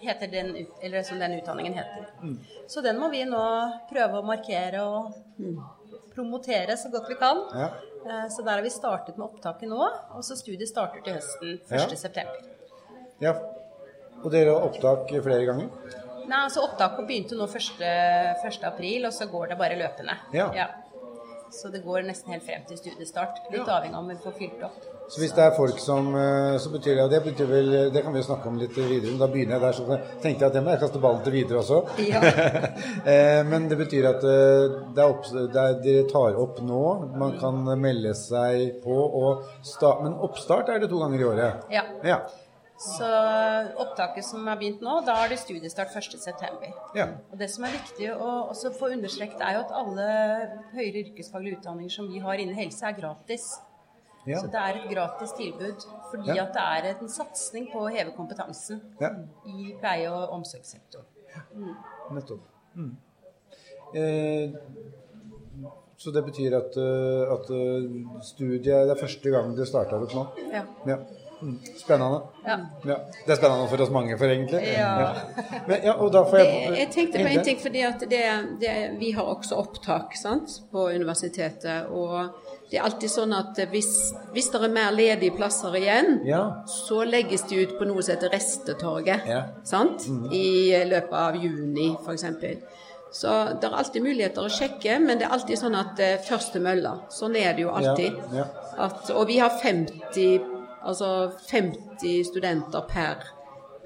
heter 0.01 0.27
den, 0.31 0.51
eller 0.81 1.03
som 1.07 1.19
den 1.21 1.37
utdanningen 1.39 1.73
heter. 1.77 2.09
Så 2.67 2.81
den 2.81 2.99
må 2.99 3.09
vi 3.13 3.23
nå 3.29 3.43
prøve 3.89 4.19
å 4.21 4.25
markere 4.25 4.83
og 4.83 5.13
promotere 6.15 6.77
så 6.77 6.91
godt 6.93 7.09
vi 7.09 7.17
kan. 7.21 7.41
Ja. 7.55 7.69
Eh, 8.01 8.27
så 8.33 8.43
der 8.43 8.57
har 8.59 8.65
vi 8.65 8.69
startet 8.73 9.17
med 9.17 9.27
opptaket 9.29 9.69
nå, 9.69 9.81
og 10.15 10.23
så 10.25 10.35
studiet 10.39 10.69
starter 10.69 11.03
til 11.05 11.17
høsten 11.19 11.57
1. 11.69 11.73
Ja. 11.77 11.87
september. 11.95 12.45
ja. 13.21 13.35
Og 14.21 14.29
dere 14.29 14.53
har 14.53 14.67
opptak 14.67 15.09
flere 15.25 15.45
ganger? 15.47 15.69
Nei, 16.29 16.43
altså 16.45 16.61
Opptaket 16.61 17.07
begynte 17.07 17.37
nå 17.39 17.47
1. 17.49 17.79
1. 17.81 18.59
april, 18.69 19.07
og 19.09 19.13
så 19.15 19.25
går 19.31 19.47
det 19.49 19.57
bare 19.57 19.79
løpende. 19.79 20.13
Ja. 20.37 20.67
Så 21.51 21.67
det 21.73 21.81
går 21.83 22.05
nesten 22.07 22.31
helt 22.33 22.45
frem 22.47 22.63
til 22.67 22.77
studiestart. 22.79 23.41
Litt 23.51 23.67
Ja. 23.67 23.77
avhengig 23.77 23.93
av 23.95 23.99
om 24.03 24.07
vi 24.09 24.15
får 24.23 24.31
fylt 24.39 24.63
opp. 24.63 24.77
Så 25.11 25.19
hvis 25.19 25.33
det 25.35 25.43
er 25.43 25.51
folk 25.57 25.79
som 25.83 26.13
eh, 26.15 26.57
Så 26.57 26.69
betyr 26.71 26.95
det, 26.95 27.03
og 27.03 27.09
det 27.11 27.19
betyr 27.25 27.47
vel 27.49 27.71
Det 27.91 28.03
kan 28.03 28.13
vi 28.13 28.19
jo 28.21 28.27
snakke 28.29 28.47
om 28.47 28.57
litt 28.61 28.71
videre, 28.77 29.09
men 29.11 29.19
da 29.19 29.27
begynner 29.27 29.57
jeg 29.57 29.61
der. 29.61 29.73
Så 29.73 30.21
tenkte 30.23 30.45
jeg 30.45 30.47
at 30.47 30.53
det 30.53 30.63
må 30.63 30.71
jeg 30.71 30.79
kaste 30.79 31.01
ballen 31.03 31.23
til 31.25 31.33
videre 31.35 31.59
også. 31.59 31.81
Ja. 32.07 32.21
Eh, 33.11 33.41
men 33.43 33.67
det 33.67 33.77
betyr 33.79 34.05
at 34.07 34.23
eh, 34.23 34.77
det 34.95 35.01
er 35.03 35.09
opp, 35.09 35.25
det 35.31 35.57
er, 35.59 35.73
dere 35.83 36.05
tar 36.09 36.37
opp 36.39 36.61
nå. 36.63 36.81
Man 37.17 37.35
kan 37.41 37.59
melde 37.81 38.13
seg 38.15 38.77
på 38.83 38.95
og 38.95 39.43
starte 39.65 40.03
Men 40.05 40.13
oppstart 40.21 40.69
er 40.69 40.79
det 40.79 40.89
to 40.91 40.99
ganger 41.01 41.19
i 41.19 41.27
året? 41.33 41.65
Ja. 41.73 41.83
Ja. 42.05 42.19
Så 42.81 43.07
opptaket 43.83 44.25
som 44.25 44.47
har 44.49 44.57
begynt 44.57 44.81
nå, 44.81 44.95
da 45.05 45.19
er 45.23 45.29
det 45.29 45.37
studiestart 45.41 45.91
1.9. 45.93 46.71
ja. 46.97 47.05
Og 47.31 47.37
det 47.37 47.49
som 47.53 47.65
er 47.67 47.75
viktig 47.75 48.07
å 48.15 48.29
også 48.49 48.71
få 48.73 48.89
understreket, 48.95 49.41
er 49.45 49.59
jo 49.59 49.65
at 49.67 49.73
alle 49.81 50.07
høyere 50.73 51.03
yrkesfaglige 51.03 51.59
utdanninger 51.59 51.93
som 51.93 52.09
vi 52.09 52.23
har 52.23 52.41
innen 52.41 52.57
helse, 52.57 52.81
er 52.87 52.97
gratis. 52.97 53.45
ja. 54.25 54.39
Så 54.41 54.49
det 54.53 54.59
er 54.63 54.79
et 54.81 54.89
gratis 54.95 55.31
tilbud 55.37 55.85
fordi 56.11 56.35
Ja. 56.35 56.43
at 56.47 56.53
det 56.57 56.65
er 56.89 56.99
en 56.99 57.09
satsing 57.09 57.69
på 57.71 57.85
å 57.85 57.91
heve 57.93 58.15
kompetansen 58.17 58.81
ja. 58.99 59.13
i 59.45 59.75
pleie- 59.79 60.09
og 60.09 60.33
omsorgssektoren. 60.39 61.05
Nettopp. 62.11 62.41
Mm. 62.75 62.97
Eh, 63.93 64.51
så 65.97 66.11
det 66.11 66.23
betyr 66.25 66.53
at, 66.57 66.77
eh, 66.77 67.31
at 67.33 67.49
eh, 67.51 68.21
studiet 68.23 68.87
Det 68.87 68.93
er 68.95 68.99
første 69.01 69.29
gang 69.29 69.55
det 69.55 69.67
starter 69.67 70.01
opp 70.01 70.13
nå? 70.15 70.23
Ja. 70.87 70.97
Mm. 71.41 71.57
Spennende. 71.77 72.21
Ja. 72.45 72.57
Ja. 72.85 72.97
Det 73.25 73.33
er 73.33 73.39
spennende 73.39 73.67
for 73.71 73.83
oss 73.83 73.91
mange, 73.93 74.17
for 74.17 74.25
egentlig. 74.29 74.61
Ja. 74.73 75.13
Men, 75.67 75.83
jeg 75.83 76.77
jeg 76.77 76.89
tenkte 76.93 77.23
på 77.23 77.31
en 77.31 77.43
ting, 77.43 77.59
fordi 77.61 77.81
at 77.87 78.05
det, 78.09 78.23
det, 78.61 78.73
vi 78.99 79.11
har 79.11 79.23
også 79.23 79.57
opptak 79.57 80.15
sant, 80.19 80.61
på 80.71 80.87
universitetet. 80.89 81.89
Og 81.89 82.29
det 82.71 82.79
er 82.79 82.85
alltid 82.87 83.11
sånn 83.11 83.33
at 83.35 83.57
hvis, 83.71 83.89
hvis 84.35 84.51
det 84.53 84.61
er 84.63 84.75
mer 84.75 84.93
ledige 84.95 85.35
plasser 85.35 85.75
igjen, 85.75 86.21
Ja. 86.25 86.63
så 86.67 87.03
legges 87.03 87.43
de 87.49 87.65
ut 87.65 87.77
på 87.79 87.87
noe 87.89 88.03
som 88.03 88.15
heter 88.15 88.31
Restetorget. 88.31 89.27
Sant? 89.67 90.07
I 90.31 90.71
løpet 90.87 91.17
av 91.25 91.35
juni, 91.41 91.91
f.eks. 92.05 92.25
Så 93.11 93.27
det 93.59 93.67
er 93.67 93.73
alltid 93.75 94.05
muligheter 94.05 94.45
å 94.47 94.51
sjekke, 94.51 94.95
men 95.03 95.19
det 95.19 95.25
er 95.27 95.33
alltid 95.35 95.59
sånn 95.59 95.75
at 95.75 95.97
det 95.99 96.05
er 96.13 96.21
første 96.23 96.61
mølla. 96.63 96.93
Sånn 97.11 97.35
er 97.35 97.57
det 97.57 97.65
jo 97.65 97.73
alltid. 97.75 98.15
At, 98.79 99.09
og 99.11 99.25
vi 99.27 99.41
har 99.41 99.51
50, 99.59 100.60
altså 100.83 101.31
50 101.49 102.23
studenter 102.27 102.85
per 102.89 103.23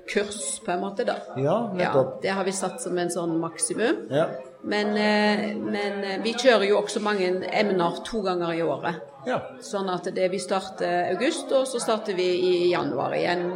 kurs, 0.09 0.59
på 0.65 0.71
en 0.71 0.79
måte, 0.79 1.05
da. 1.05 1.15
Ja, 1.37 1.71
nettopp. 1.73 2.21
det 2.21 2.29
har 2.37 2.45
vi 2.45 2.53
satt 2.53 2.81
som 2.81 2.97
en 2.97 3.09
sånn 3.09 3.37
maksimum. 3.41 4.05
Ja. 4.13 4.27
Men, 4.65 4.93
eh, 4.97 5.55
men 5.57 6.03
eh, 6.03 6.19
vi 6.23 6.33
kjører 6.33 6.67
jo 6.69 6.79
også 6.81 7.01
mange 7.01 7.29
emner 7.49 7.99
to 8.05 8.21
ganger 8.25 8.53
i 8.53 8.63
året. 8.63 9.01
ja. 9.25 9.41
Sånn 9.61 9.89
at 9.89 10.05
det 10.13 10.29
vi 10.31 10.39
starter 10.39 11.09
august, 11.15 11.51
og 11.51 11.65
så 11.67 11.81
starter 11.81 12.13
vi 12.17 12.27
i 12.49 12.71
januar 12.71 13.15
igjen 13.17 13.47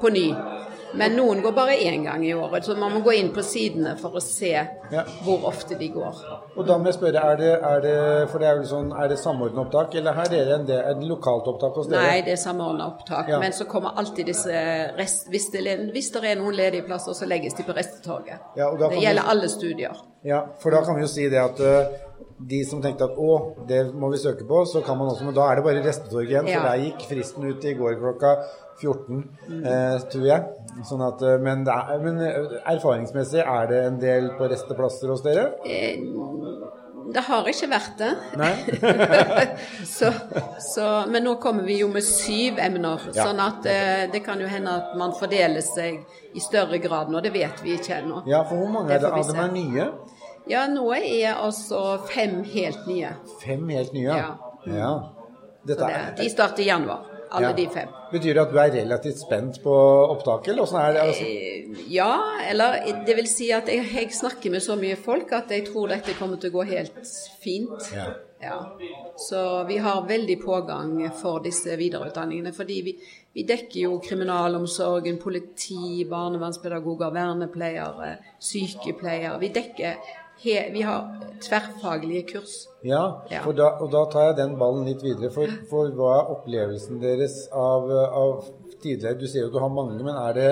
på 0.00 0.12
ny. 0.12 0.28
Men 0.96 1.16
noen 1.16 1.40
går 1.42 1.52
bare 1.56 1.74
én 1.82 2.04
gang 2.04 2.22
i 2.26 2.32
året, 2.34 2.64
så 2.64 2.76
man 2.78 2.92
må 2.94 3.00
gå 3.02 3.12
inn 3.18 3.32
på 3.34 3.42
sidene 3.42 3.96
for 3.98 4.10
å 4.14 4.20
se 4.22 4.52
Ja. 4.92 5.02
hvor 5.24 5.44
ofte 5.48 5.74
de 5.78 5.88
går. 5.88 6.14
Og 6.56 6.66
da 6.66 6.76
må 6.78 6.84
jeg 6.86 6.94
spørre, 6.94 7.22
er 7.32 7.36
det, 7.36 7.52
er 7.62 7.80
det 7.80 8.30
for 8.30 8.38
det 8.38 8.48
er 8.48 8.62
sånn, 8.68 8.92
er 9.02 9.08
det 9.08 9.18
samordnet 9.18 9.58
opptak, 9.66 9.94
eller 9.98 10.12
er 10.22 10.28
det, 10.30 10.42
en, 10.54 10.66
del- 10.66 10.94
det 11.00 11.08
lokalt 11.08 11.48
opptak 11.50 11.74
hos 11.74 11.88
dere? 11.88 12.02
Nei, 12.02 12.20
det 12.22 12.32
er 12.36 12.36
samordna 12.44 12.86
opptak. 12.92 13.28
Ja. 13.28 13.40
Men 13.40 13.52
så 13.52 13.64
kommer 13.66 13.96
alltid 13.96 14.26
disse 14.26 14.54
rest, 14.96 15.28
hvis, 15.28 15.50
det, 15.50 15.90
hvis 15.92 16.10
det 16.14 16.24
er 16.24 16.36
noen 16.40 16.54
ledige 16.54 16.86
plasser, 16.86 17.12
så 17.12 17.26
legges 17.26 17.54
de 17.58 17.62
på 17.66 17.74
restetoget. 17.76 18.38
Ja, 18.56 18.70
det 18.76 18.90
vi- 18.90 19.02
gjelder 19.04 19.22
alle 19.34 19.48
studier. 19.48 19.96
Ja, 20.24 20.44
for 20.58 20.70
da 20.70 20.84
kan 20.84 20.94
vi 20.96 21.02
jo 21.02 21.08
si 21.08 21.28
det 21.28 21.38
at 21.42 21.60
eh, 21.60 21.86
de 22.40 22.62
som 22.64 22.80
tenkte 22.82 23.04
at 23.04 23.16
å, 23.18 23.66
det 23.68 23.92
må 23.94 24.08
vi 24.10 24.16
søke 24.18 24.46
på, 24.48 24.64
så 24.66 24.80
kan 24.84 24.96
man 24.98 25.08
også, 25.10 25.24
men 25.24 25.34
da 25.34 25.50
er 25.50 25.56
det 25.56 25.64
bare 25.64 25.82
Restetorget 25.84 26.30
igjen, 26.30 26.46
Ja. 26.48 26.60
for 26.60 26.68
der 26.68 26.84
gikk 26.84 27.02
fristen 27.08 27.44
ut 27.50 27.64
i 27.64 27.74
går 27.74 27.98
klokka 28.00 28.36
14, 28.80 29.24
eh, 29.64 29.98
tror 30.12 30.26
jeg. 30.26 30.42
Sånn 30.88 31.02
at, 31.06 31.22
eh, 31.22 31.38
men, 31.42 31.64
det 31.66 31.74
er, 31.74 32.00
men 32.02 32.20
eh, 32.20 32.56
erfaringsmessig, 32.74 33.42
er 33.44 33.68
det 33.70 33.82
en 33.86 34.00
del 34.02 34.30
på 34.38 34.48
resteplasser 34.50 35.12
hos 35.12 35.22
dere? 35.26 35.50
Eh, 35.66 36.00
Det 37.14 37.20
har 37.26 37.44
ikke 37.50 37.66
vært 37.68 37.98
det. 38.00 38.12
Så, 39.84 40.08
så, 40.58 40.86
men 41.12 41.22
nå 41.26 41.34
kommer 41.42 41.62
vi 41.68 41.76
jo 41.82 41.88
med 41.92 42.02
syv 42.02 42.56
emner, 42.58 43.02
Ja. 43.12 43.26
sånn 43.28 43.42
at 43.44 43.66
eh, 43.68 44.06
det 44.10 44.22
kan 44.24 44.40
jo 44.40 44.48
hende 44.48 44.72
at 44.72 44.94
man 44.98 45.12
fordeler 45.14 45.60
seg 45.62 46.00
i 46.34 46.40
større 46.40 46.78
grad 46.82 47.12
nå. 47.12 47.20
Det 47.20 47.32
vet 47.34 47.60
vi 47.62 47.76
ikke 47.76 47.98
ennå. 48.00 48.22
Ja, 48.26 48.40
for 48.48 48.56
hvor 48.56 48.72
mange 48.72 48.88
Det 48.88 48.96
er 48.96 49.04
det, 49.04 49.12
av 49.12 49.28
dem 49.28 49.42
er 49.44 49.52
nye? 49.52 49.86
Ja, 50.48 50.64
nå 50.68 50.88
er 50.96 51.34
altså 51.36 51.98
fem 52.08 52.40
helt 52.54 52.88
nye. 52.88 53.12
Fem 53.44 53.68
helt 53.68 53.92
nye? 53.96 54.08
Ja. 54.08 54.32
ja. 54.66 54.90
Er, 55.68 56.10
de 56.18 56.26
starter 56.28 56.60
i 56.64 56.66
januar, 56.68 57.04
alle 57.34 57.50
Ja. 57.50 57.52
de 57.56 57.66
fem. 57.74 57.88
Betyr 58.12 58.34
det 58.34 58.42
at 58.42 58.52
du 58.52 58.58
er 58.58 58.70
relativt 58.76 59.18
spent 59.18 59.62
på 59.62 59.74
opptaket, 60.10 60.48
eller 60.52 60.62
åssen 60.62 60.80
er 60.80 60.92
det? 60.92 61.00
Altså, 61.08 61.24
Eh, 61.24 61.90
Ja, 61.90 62.12
eller 62.50 62.78
det 63.06 63.16
vil 63.16 63.26
si 63.28 63.50
at 63.52 63.66
jeg, 63.68 63.84
jeg 63.94 64.10
snakker 64.12 64.50
med 64.50 64.62
så 64.62 64.76
mye 64.78 64.96
folk 64.96 65.32
at 65.32 65.50
jeg 65.50 65.66
tror 65.66 65.88
dette 65.88 66.14
kommer 66.18 66.36
til 66.40 66.50
å 66.50 66.58
gå 66.60 66.66
helt 66.70 66.92
fint. 67.42 67.90
Ja. 67.94 68.06
Ja. 68.42 68.58
Så 69.16 69.64
vi 69.66 69.78
har 69.78 70.02
veldig 70.06 70.36
pågang 70.44 71.10
for 71.16 71.38
disse 71.40 71.76
videreutdanningene. 71.80 72.52
Fordi 72.52 72.80
vi, 72.84 72.92
vi 73.34 73.42
dekker 73.42 73.80
jo 73.86 73.98
kriminalomsorgen, 74.04 75.16
politi, 75.18 76.04
barnevernspedagoger, 76.10 77.10
vernepleiere, 77.14 78.18
sykepleiere. 78.38 79.38
Vi 79.40 79.48
dekker 79.48 79.94
he, 80.42 80.56
Vi 80.72 80.80
har 80.82 81.08
tverrfaglige 81.42 82.22
kurs. 82.32 82.54
Ja, 82.84 83.04
Ja. 83.30 83.42
Da, 83.56 83.68
og 83.80 83.92
da 83.92 84.04
tar 84.12 84.30
jeg 84.30 84.36
den 84.36 84.58
ballen 84.58 84.86
litt 84.88 85.02
videre. 85.02 85.30
For, 85.32 85.46
for 85.70 85.90
hva 85.96 86.16
er 86.18 86.32
opplevelsen 86.36 87.00
deres 87.02 87.48
av, 87.52 87.90
av 87.90 88.44
tidligere 88.82 89.18
Du 89.20 89.26
sier 89.26 89.44
jo 89.46 89.52
at 89.52 89.54
du 89.54 89.60
har 89.62 89.72
mange, 89.72 90.02
men 90.04 90.16
er 90.16 90.32
det, 90.36 90.50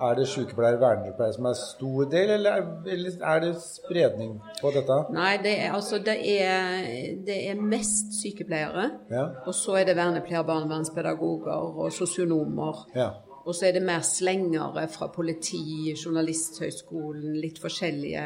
er 0.00 0.14
det 0.16 0.26
sykepleier 0.28 0.76
og 0.78 0.82
vernepleier 0.82 1.32
som 1.36 1.46
er 1.50 1.56
stor 1.60 2.10
del, 2.12 2.34
eller 2.36 2.58
er, 2.58 2.68
eller 2.94 3.24
er 3.32 3.40
det 3.44 3.54
spredning 3.62 4.36
på 4.60 4.72
dette? 4.76 4.98
Nei, 5.16 5.32
det 5.44 5.54
er, 5.58 5.72
altså, 5.76 5.98
det 6.04 6.18
er, 6.40 6.84
det 7.26 7.38
er 7.50 7.60
mest 7.60 8.14
sykepleiere. 8.20 8.90
Ja. 9.12 9.26
Og 9.46 9.54
så 9.56 9.80
er 9.80 9.88
det 9.90 9.96
vernepleiere, 9.96 10.44
barnevernspedagoger 10.48 11.80
og 11.80 11.92
sosionomer. 11.92 12.86
Ja. 12.96 13.10
Og 13.44 13.54
så 13.56 13.66
er 13.70 13.72
det 13.72 13.82
mer 13.82 14.02
slengere 14.04 14.84
fra 14.92 15.08
politi, 15.08 15.94
Journalisthøgskolen, 15.96 17.36
litt 17.40 17.58
forskjellige 17.62 18.24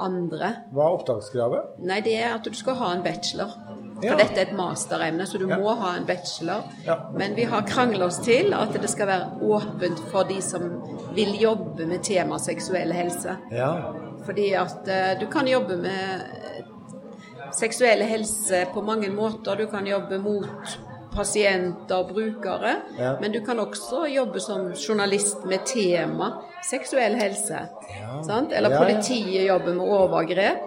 andre. 0.00 0.52
Hva 0.72 0.86
er 0.86 0.96
opptakskravet? 0.98 1.78
Nei, 1.84 2.00
det 2.04 2.14
er 2.22 2.34
at 2.34 2.44
du 2.44 2.54
skal 2.54 2.74
ha 2.80 2.92
en 2.94 3.02
bachelor. 3.02 3.52
For 3.98 4.04
Ja. 4.06 4.16
dette 4.16 4.38
er 4.38 4.46
et 4.46 4.56
masteremne, 4.56 5.26
så 5.26 5.38
du 5.38 5.48
Ja. 5.48 5.56
må 5.58 5.74
ha 5.76 5.96
en 5.96 6.04
bachelor. 6.06 6.62
Ja. 6.86 6.96
Men 7.12 7.34
vi 7.34 7.44
har 7.44 7.62
krangla 7.62 8.06
oss 8.06 8.18
til 8.18 8.54
at 8.54 8.72
det 8.72 8.90
skal 8.90 9.06
være 9.06 9.40
åpent 9.42 9.98
for 10.10 10.22
de 10.24 10.40
som 10.42 10.82
vil 11.14 11.34
jobbe 11.40 11.86
med 11.86 12.02
tema 12.04 12.38
seksuell 12.38 12.92
helse. 12.92 13.36
Ja. 13.50 13.92
Fordi 14.24 14.52
at 14.54 14.86
uh, 14.88 15.20
du 15.20 15.26
kan 15.26 15.46
jobbe 15.46 15.76
med 15.76 16.22
seksuell 17.52 18.02
helse 18.02 18.66
på 18.74 18.82
mange 18.84 19.08
måter. 19.10 19.56
Du 19.56 19.66
kan 19.66 19.86
jobbe 19.86 20.18
mot 20.18 20.78
pasienter 21.14 22.04
brukere, 22.08 22.76
Ja. 22.98 23.14
men 23.20 23.32
du 23.32 23.40
kan 23.44 23.58
også 23.58 24.04
jobbe 24.14 24.40
som 24.40 24.72
journalist 24.88 25.44
med 25.46 25.58
tema 25.66 26.32
seksuell 26.70 27.14
helse. 27.14 27.58
Sant? 28.26 28.52
Eller 28.52 28.70
Ja, 28.70 28.76
ja. 28.76 28.82
politiet 28.84 29.46
jobber 29.48 29.74
med 29.74 29.84
overgrep. 29.88 30.58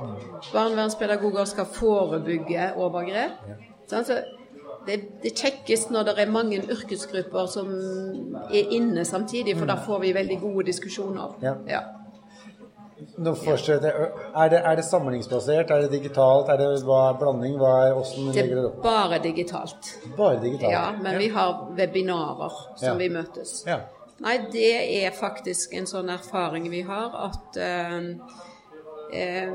Barnevernspedagoger 0.53 1.45
skal 1.45 1.65
forebygge 1.65 2.71
overgrep. 2.75 3.31
Sant? 3.88 4.07
Så 4.07 4.13
det, 4.88 5.00
det 5.24 5.33
kjekkest 5.38 5.91
når 5.91 6.03
det 6.03 6.13
er 6.19 6.31
mange 6.31 6.57
yrkesgrupper 6.62 7.45
som 7.48 7.67
er 8.53 8.71
inne 8.71 9.05
samtidig, 9.05 9.57
for 9.57 9.65
da 9.65 9.75
får 9.86 10.00
vi 10.01 10.13
veldig 10.13 10.39
gode 10.41 10.65
diskusjoner. 10.65 11.36
Ja. 11.67 11.79
Ja. 13.01 13.24
Nå 13.25 13.34
fortsetter 13.36 13.88
jeg. 13.89 14.10
Er 14.36 14.50
det, 14.53 14.60
er 14.65 14.75
det 14.75 14.86
samlingsbasert? 14.86 15.72
Er 15.72 15.81
det 15.81 15.91
digitalt? 15.91 16.50
Er 16.53 16.58
det 16.62 16.84
hva 16.86 17.00
er 17.10 17.17
blanding? 17.20 17.55
Hva 17.58 17.72
er 17.88 17.93
hvordan 17.98 18.27
Det 18.27 18.36
legger 18.36 18.51
er 18.51 18.62
dere 18.62 18.70
opp? 18.70 18.84
bare 18.84 19.20
digitalt. 19.24 19.89
Bare 20.17 20.39
digitalt? 20.43 20.72
Ja, 20.72 20.86
men 21.01 21.17
vi 21.17 21.27
har 21.34 21.67
webinarer 21.77 22.53
som 22.75 22.88
Ja. 22.88 22.93
vi 22.96 23.10
møtes. 23.10 23.63
Ja. 23.67 23.79
Nei, 24.22 24.38
det 24.53 25.03
er 25.03 25.12
faktisk 25.17 25.74
en 25.74 25.86
sånn 25.89 26.10
erfaring 26.13 26.70
vi 26.70 26.81
har 26.86 27.10
at 27.25 27.58
uh, 27.58 28.01
uh, 29.13 29.53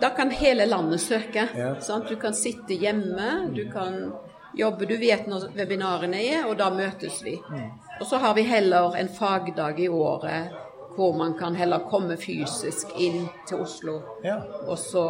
Da 0.00 0.10
kan 0.16 0.30
hele 0.30 0.66
landet 0.66 1.00
søke. 1.00 1.48
Ja. 1.56 1.74
Du 2.08 2.16
kan 2.16 2.34
sitte 2.34 2.74
hjemme, 2.74 3.50
du 3.54 3.70
kan 3.72 4.12
jobbe 4.56 4.86
Du 4.86 4.96
vet 4.98 5.26
når 5.26 5.50
webinarene 5.56 6.22
er, 6.22 6.46
og 6.48 6.56
da 6.58 6.70
møtes 6.70 7.20
vi. 7.24 7.36
Mm. 7.50 7.70
Og 8.00 8.06
så 8.06 8.16
har 8.18 8.34
vi 8.34 8.42
heller 8.42 8.96
en 8.96 9.08
fagdag 9.08 9.78
i 9.80 9.88
året 9.88 10.50
hvor 11.00 11.16
man 11.16 11.32
kan 11.38 11.54
heller 11.56 11.80
komme 11.90 12.16
fysisk 12.20 12.92
inn 13.00 13.24
til 13.48 13.62
Oslo. 13.64 13.94
Ja. 14.24 14.36
Og 14.68 14.76
så 14.78 15.02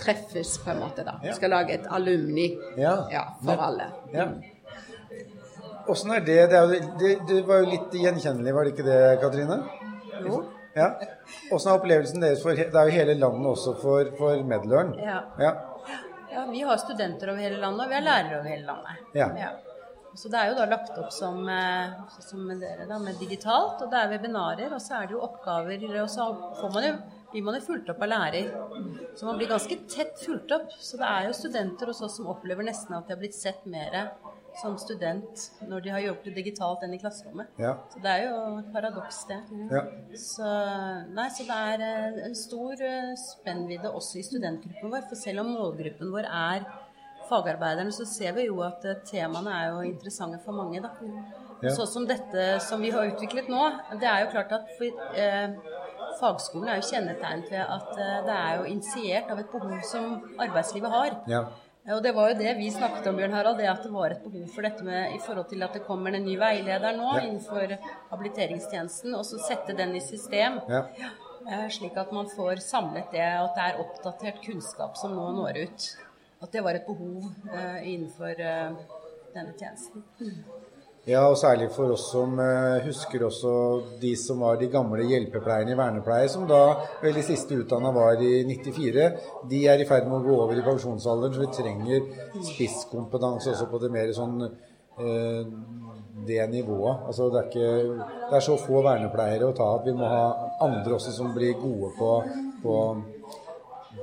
treffes 0.00 0.56
på 0.64 0.72
en 0.72 0.80
måte 0.80 1.04
da. 1.04 1.18
Ja. 1.24 1.34
Skal 1.36 1.52
lage 1.52 1.76
et 1.76 1.86
alumni 1.92 2.48
Ja. 2.80 2.96
for 3.44 3.60
alle. 3.68 3.90
Ja. 4.14 4.28
Åssen 5.88 6.14
er 6.16 6.20
det? 6.24 6.38
Det, 6.50 6.56
er 6.56 6.62
jo, 6.62 6.92
det? 7.00 7.10
det 7.28 7.42
var 7.48 7.60
jo 7.60 7.68
litt 7.74 7.92
gjenkjennelig, 8.00 8.54
var 8.56 8.64
det 8.64 8.72
ikke 8.72 8.86
det, 8.86 9.00
Katrine? 9.20 9.58
Jo. 10.24 10.38
Ja. 10.74 10.86
Åssen 11.52 11.70
er 11.70 11.76
opplevelsen 11.76 12.24
deres 12.24 12.40
for 12.42 12.56
Det 12.56 12.72
er 12.72 12.88
jo 12.88 12.94
hele 12.96 13.14
landet 13.20 13.46
også 13.52 13.76
for, 13.82 14.08
for 14.18 14.40
Medløren. 14.48 14.94
Ja. 14.98 15.20
Ja. 15.38 15.52
Ja, 16.34 16.46
Vi 16.50 16.64
har 16.66 16.80
studenter 16.82 17.30
over 17.30 17.38
hele 17.44 17.60
landet, 17.62 17.84
og 17.84 17.92
vi 17.92 17.94
har 17.94 18.02
lærere 18.02 18.40
over 18.40 18.48
hele 18.48 18.66
landet. 18.66 19.04
Ja. 19.14 19.28
Så 20.14 20.30
det 20.30 20.38
er 20.38 20.52
jo 20.52 20.58
da 20.60 20.68
lagt 20.70 20.94
opp 21.00 21.10
som, 21.12 21.42
eh, 21.48 21.94
som 22.22 22.46
dere, 22.60 22.86
da, 22.86 22.98
med 23.02 23.18
digitalt, 23.18 23.82
og 23.82 23.90
det 23.90 24.00
er 24.00 24.12
webinarer, 24.14 24.72
og 24.72 24.82
så 24.82 25.00
er 25.00 25.08
det 25.08 25.16
jo 25.16 25.24
oppgaver, 25.26 25.84
og 26.02 26.10
så 26.10 26.30
får 26.60 26.74
man 26.74 26.88
jo 26.88 26.96
blir 27.34 27.42
man 27.42 27.56
jo 27.58 27.64
fulgt 27.66 27.88
opp 27.90 28.02
av 28.04 28.12
lærer. 28.12 28.52
Så 29.18 29.26
man 29.26 29.40
blir 29.40 29.50
ganske 29.50 29.74
tett 29.90 30.20
fulgt 30.22 30.52
opp. 30.54 30.70
Så 30.78 31.00
det 31.00 31.08
er 31.08 31.26
jo 31.26 31.32
studenter 31.34 31.90
hos 31.90 32.02
oss 32.06 32.20
som 32.20 32.28
opplever 32.30 32.62
nesten 32.62 32.94
at 32.94 33.08
de 33.08 33.16
har 33.16 33.18
blitt 33.18 33.34
sett 33.34 33.66
mer 33.66 34.12
som 34.60 34.76
student 34.78 35.48
når 35.66 35.82
de 35.82 35.90
har 35.90 36.02
jobbet 36.04 36.36
digitalt 36.36 36.84
enn 36.86 36.94
i 36.94 37.00
klasserommet. 37.02 37.50
Ja. 37.58 37.74
Så 37.90 38.02
det 38.04 38.12
er 38.12 38.28
jo 38.28 38.36
et 38.60 38.70
paradoks, 38.74 39.24
det. 39.30 39.40
Ja. 39.72 39.82
Så, 40.14 40.50
nei, 41.16 41.26
så 41.34 41.48
det 41.48 41.58
er 41.72 41.84
eh, 41.88 42.20
en 42.28 42.38
stor 42.38 42.84
eh, 42.86 43.12
spennvidde 43.18 43.90
også 43.90 44.20
i 44.20 44.26
studentgruppen 44.26 44.94
vår. 44.94 45.08
For 45.10 45.18
selv 45.18 45.42
om 45.42 45.50
målgruppen 45.56 46.14
vår 46.14 46.30
er 46.30 46.68
fagarbeiderne, 47.28 47.92
så 47.92 48.06
ser 48.08 48.32
vi 48.36 48.46
jo 48.48 48.60
at 48.66 48.84
eh, 48.84 49.00
temaene 49.08 49.52
er 49.60 49.72
jo 49.72 49.82
interessante 49.90 50.40
for 50.44 50.52
mange. 50.52 50.80
da. 50.84 50.90
Ja. 51.62 51.70
Sånn 51.72 51.86
som 51.88 52.06
dette 52.06 52.60
som 52.60 52.80
vi 52.84 52.90
har 52.92 53.06
utviklet 53.08 53.48
nå, 53.48 53.62
det 54.00 54.08
er 54.10 54.24
jo 54.24 54.32
klart 54.34 54.52
at 54.52 54.72
for, 54.78 55.04
eh, 55.16 55.54
fagskolen 56.20 56.68
er 56.68 56.80
jo 56.80 56.88
kjennetegnet 56.90 57.50
ved 57.50 57.62
at 57.64 57.92
eh, 57.98 58.16
det 58.26 58.34
er 58.38 58.56
jo 58.58 58.64
initiert 58.74 59.30
av 59.32 59.38
et 59.40 59.52
behov 59.52 59.78
som 59.90 60.18
arbeidslivet 60.38 60.90
har. 60.98 61.20
ja. 61.26 61.44
Og 61.92 61.98
det 62.00 62.14
var 62.16 62.30
jo 62.30 62.36
det 62.38 62.54
vi 62.56 62.70
snakket 62.72 63.06
om, 63.10 63.16
Bjørn 63.18 63.34
Harald, 63.36 63.58
det 63.60 63.66
at 63.68 63.82
det 63.84 63.90
var 63.92 64.08
et 64.14 64.22
behov 64.24 64.46
for 64.54 64.64
dette 64.64 64.80
med 64.86 65.12
i 65.12 65.18
forhold 65.20 65.50
til 65.50 65.60
at 65.66 65.74
det 65.76 65.82
kommer 65.84 66.14
en 66.16 66.24
ny 66.24 66.38
veileder 66.40 66.96
nå 66.96 67.10
Ja. 67.12 67.20
innenfor 67.26 67.74
habiliteringstjenesten, 68.08 69.12
og 69.14 69.24
så 69.28 69.36
sette 69.44 69.76
den 69.76 69.92
i 69.94 70.00
system. 70.00 70.60
Ja. 70.68 70.86
Eh, 71.44 71.66
Slik 71.68 71.96
at 72.00 72.10
man 72.12 72.24
får 72.32 72.62
samlet 72.64 73.10
det, 73.12 73.26
og 73.36 73.50
at 73.50 73.54
det 73.58 73.64
er 73.68 73.82
oppdatert 73.84 74.40
kunnskap 74.46 74.96
som 74.96 75.12
nå 75.12 75.26
når 75.36 75.58
ut. 75.66 75.88
At 76.42 76.52
det 76.52 76.62
var 76.64 76.76
et 76.76 76.86
behov 76.86 77.24
eh, 77.52 77.92
innenfor 77.92 78.32
eh, 78.40 78.76
denne 79.34 79.54
tjenesten. 79.58 80.04
Ja, 81.04 81.26
og 81.28 81.36
særlig 81.36 81.68
for 81.74 81.92
oss 81.92 82.06
som 82.12 82.38
eh, 82.40 82.84
husker 82.86 83.26
også 83.26 83.54
de 84.00 84.14
som 84.16 84.40
var 84.40 84.56
de 84.60 84.70
gamle 84.72 85.04
hjelpepleierne 85.08 85.74
i 85.74 85.78
vernepleie, 85.78 86.28
som 86.32 86.46
da 86.48 86.62
vel 87.02 87.16
de 87.16 87.24
siste 87.26 87.58
utdanna 87.60 87.92
var 87.92 88.20
i 88.24 88.42
94. 88.48 89.08
De 89.50 89.64
er 89.68 89.84
i 89.84 89.88
ferd 89.88 90.08
med 90.08 90.20
å 90.20 90.24
gå 90.24 90.38
over 90.46 90.60
i 90.60 90.64
pensjonsalderen, 90.64 91.36
så 91.36 91.44
vi 91.44 91.50
trenger 91.58 92.44
spisskompetanse 92.52 93.52
også 93.52 93.68
på 93.72 93.82
det 93.84 93.92
mer 93.94 94.14
sånn 94.16 94.38
det 96.26 96.46
nivået. 96.50 96.96
Altså 97.06 97.28
det 97.30 97.40
er 97.40 97.48
ikke 97.48 97.70
Det 98.30 98.36
er 98.36 98.40
så 98.40 98.56
få 98.56 98.82
vernepleiere 98.82 99.48
å 99.48 99.56
ta 99.56 99.66
at 99.78 99.86
vi 99.86 99.92
må 99.96 100.08
ha 100.08 100.24
andre 100.64 100.96
også 100.96 101.12
som 101.12 101.34
blir 101.34 101.56
gode 101.60 101.90
på, 101.98 102.10
på, 102.62 102.76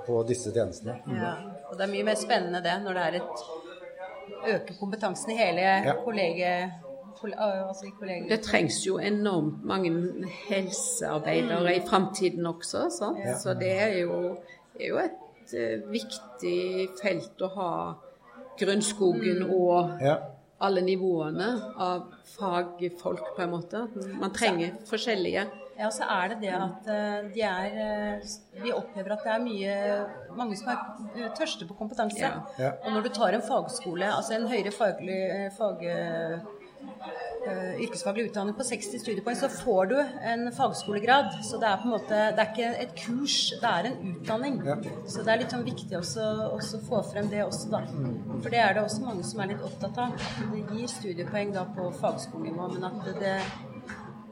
på 0.05 0.23
disse 0.29 0.53
tjenestene. 0.53 0.99
Ja. 1.17 1.33
Og 1.71 1.77
det 1.79 1.85
er 1.87 1.91
mye 1.93 2.03
mer 2.03 2.19
spennende 2.19 2.59
det 2.65 2.77
når 2.83 2.93
det 2.99 3.07
er 3.07 3.19
et 3.21 3.43
Øke 4.41 4.73
kompetansen 4.79 5.31
i 5.31 5.35
hele 5.37 5.61
Ja. 5.61 5.93
kollegiet. 6.03 6.71
Altså 7.23 7.85
i. 7.85 8.29
Det 8.29 8.39
trengs 8.41 8.79
jo 8.87 8.97
enormt 8.97 9.63
mange 9.65 9.91
helsearbeidere 10.49 11.75
i 11.75 11.81
framtiden 11.87 12.45
også. 12.45 12.89
Sant? 12.99 13.19
Så 13.43 13.53
det 13.53 13.71
er 13.81 13.97
jo, 14.01 14.37
er 14.79 14.87
jo 14.87 14.97
et 14.97 15.53
uh, 15.53 15.91
viktig 15.91 16.89
felt 17.01 17.41
å 17.45 17.49
ha 17.55 17.93
grunnskogen 18.57 19.43
og 19.49 20.01
Ja. 20.01 20.15
alle 20.61 20.81
nivåene 20.81 21.51
av 21.77 22.07
fagfolk, 22.39 23.35
på 23.35 23.41
en 23.41 23.49
måte. 23.51 23.87
Man 24.19 24.33
trenger 24.33 24.71
forskjellige. 24.89 25.45
Ja, 25.81 25.89
så 25.89 26.05
er 26.05 26.29
det 26.29 26.41
det 26.43 26.53
at 26.53 26.89
eh, 26.93 27.19
de 27.33 27.41
er 27.47 27.77
eh, 27.83 28.31
Vi 28.61 28.73
opplever 28.75 29.15
at 29.15 29.25
det 29.25 29.33
er 29.33 29.41
mye 29.41 29.75
mange 30.37 30.57
som 30.59 30.69
er 30.69 30.81
eh, 31.15 31.31
tørste 31.37 31.65
på 31.65 31.77
kompetanse. 31.79 32.21
Ja. 32.21 32.41
Ja. 32.61 32.73
Og 32.85 32.93
når 32.93 33.07
du 33.07 33.13
tar 33.15 33.33
en 33.33 33.45
fagskole, 33.45 34.05
altså 34.05 34.37
en 34.37 34.49
høyere 34.51 34.73
faglig, 34.75 35.21
fag, 35.57 35.81
yrkesfaglig 37.81 38.27
utdanning 38.27 38.53
på 38.57 38.65
60 38.67 39.01
studiepoeng, 39.01 39.37
så 39.39 39.49
får 39.49 39.89
du 39.89 39.95
en 40.33 40.51
fagskolegrad. 40.53 41.31
Så 41.47 41.57
det 41.61 41.71
er 41.71 41.81
på 41.81 41.89
en 41.89 41.95
måte 41.95 42.19
Det 42.37 42.43
er 42.43 42.51
ikke 42.51 42.69
et 42.83 42.93
kurs, 43.01 43.39
det 43.63 43.71
er 43.71 43.89
en 43.89 43.97
utdanning. 44.11 44.61
Ja. 44.67 44.77
Så 45.09 45.25
det 45.25 45.33
er 45.33 45.41
litt 45.41 45.55
sånn 45.55 45.65
viktig 45.65 45.97
også, 45.97 46.27
også 46.51 46.83
få 46.85 47.01
frem 47.09 47.33
det 47.33 47.41
også, 47.47 47.73
da. 47.73 47.81
For 48.43 48.53
det 48.53 48.61
er 48.61 48.77
det 48.77 48.85
også 48.85 49.01
mange 49.07 49.25
som 49.25 49.41
er 49.41 49.55
litt 49.55 49.65
opptatt 49.65 49.97
av. 50.05 50.29
Det 50.53 50.63
gir 50.69 50.93
studiepoeng 50.93 51.57
da 51.57 51.65
på 51.73 51.89
fagskolenivå, 52.03 52.69
men 52.75 52.89
at 52.91 53.13
det, 53.17 53.35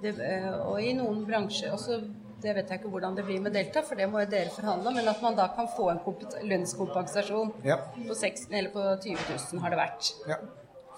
det 0.02 0.16
eh, 0.20 0.50
og 0.70 0.82
i 0.84 0.94
noen 0.98 1.26
bransjer 1.28 1.72
også, 1.76 2.02
Det 2.40 2.54
vet 2.56 2.70
jeg 2.72 2.80
ikke 2.80 2.88
hvordan 2.94 3.16
det 3.18 3.26
blir 3.28 3.42
med 3.44 3.52
Delta, 3.52 3.82
for 3.84 4.00
det 4.00 4.06
må 4.08 4.22
jo 4.22 4.30
dere 4.32 4.48
forhandle 4.56 4.88
om. 4.88 4.94
Men 4.96 5.08
at 5.12 5.22
man 5.22 5.36
da 5.36 5.50
kan 5.58 5.68
få 5.76 5.90
en 5.92 6.00
lønnskompensasjon 6.48 7.50
Ja. 7.66 7.76
på, 8.08 8.14
16, 8.16 8.54
eller 8.56 8.70
på 8.72 8.80
20 9.04 9.18
000 9.54 9.60
har 9.62 9.70
det 9.70 9.78
vært. 9.82 10.14
ja. 10.28 10.38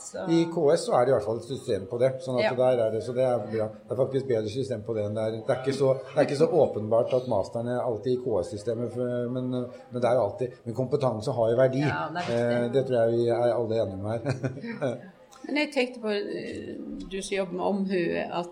Så, 0.02 0.18
I 0.34 0.46
KS 0.50 0.86
så 0.88 0.94
er 0.98 1.06
det 1.06 1.12
i 1.12 1.14
hvert 1.14 1.26
fall 1.28 1.38
et 1.38 1.46
system 1.46 1.84
på 1.86 1.98
det. 2.02 2.08
sånn 2.26 2.38
at 2.40 2.44
Ja. 2.44 2.54
der 2.58 2.80
er 2.86 2.92
det, 2.92 3.04
så 3.06 3.14
det 3.14 3.22
er 3.26 3.38
bra. 3.38 3.68
Det 3.70 3.92
er 3.92 3.96
faktisk 4.00 4.28
bedre 4.28 4.50
system 4.50 4.82
på 4.82 4.96
det 4.98 5.04
enn 5.06 5.14
det 5.14 5.22
er. 5.24 5.32
Det 5.46 5.50
er 5.54 5.60
ikke 5.62 5.76
så, 5.78 5.92
det 5.94 6.18
er 6.18 6.26
ikke 6.26 6.38
så 6.40 6.48
åpenbart 6.62 7.14
at 7.14 7.28
masteren 7.30 7.68
er 7.70 7.82
alltid 7.82 8.12
i 8.18 8.22
KS-systemet, 8.24 8.96
men, 9.30 9.50
men 9.52 10.02
det 10.02 10.04
er 10.10 10.16
jo 10.18 10.24
alltid 10.26 10.56
Men 10.66 10.74
kompetanse 10.76 11.32
har 11.38 11.52
jo 11.52 11.58
verdi. 11.58 11.84
Ja, 11.86 12.08
det. 12.18 12.24
Eh, 12.34 12.66
det 12.74 12.86
tror 12.88 12.98
jeg 13.02 13.12
vi 13.18 13.28
er 13.30 13.54
alle 13.54 13.82
enige 13.82 13.94
om 13.94 14.06
her. 14.06 14.22
Men 15.48 15.58
jeg 15.58 15.72
tenkte 15.74 16.02
på, 16.02 16.10
eh, 16.10 16.76
du 17.12 17.22
som 17.22 17.36
jobber 17.38 17.54
med 17.54 17.66
omhu, 17.66 18.02
at 18.42 18.50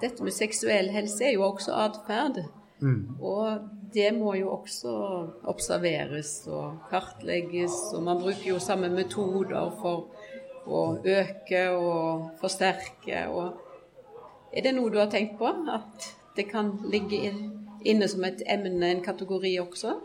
dette 0.00 0.24
med 0.24 0.34
seksuell 0.34 0.90
helse 0.94 1.26
er 1.28 1.36
jo 1.36 1.46
også 1.48 1.74
atferd. 1.86 2.42
Og 3.20 3.68
det 3.94 4.10
må 4.14 4.34
jo 4.38 4.52
også 4.52 4.92
observeres 5.50 6.32
og 6.46 6.90
kartlegges, 6.90 7.74
og 7.96 8.04
man 8.06 8.20
bruker 8.22 8.52
jo 8.52 8.58
samme 8.62 8.90
metoder 8.92 9.72
for 9.80 10.10
å 10.68 10.82
øke 11.00 11.62
og 11.72 12.28
forsterke. 12.40 13.24
og 13.28 13.56
Er 14.52 14.62
det 14.62 14.74
noe 14.76 14.92
du 14.92 15.00
har 15.00 15.10
tenkt 15.10 15.38
på? 15.40 15.48
At 15.48 16.12
det 16.36 16.50
kan 16.52 16.76
ligge 16.84 17.32
inne 17.84 18.08
som 18.08 18.24
et 18.24 18.44
emne, 18.46 18.92
en 18.92 19.02
kategori 19.04 19.56
også? 19.64 19.96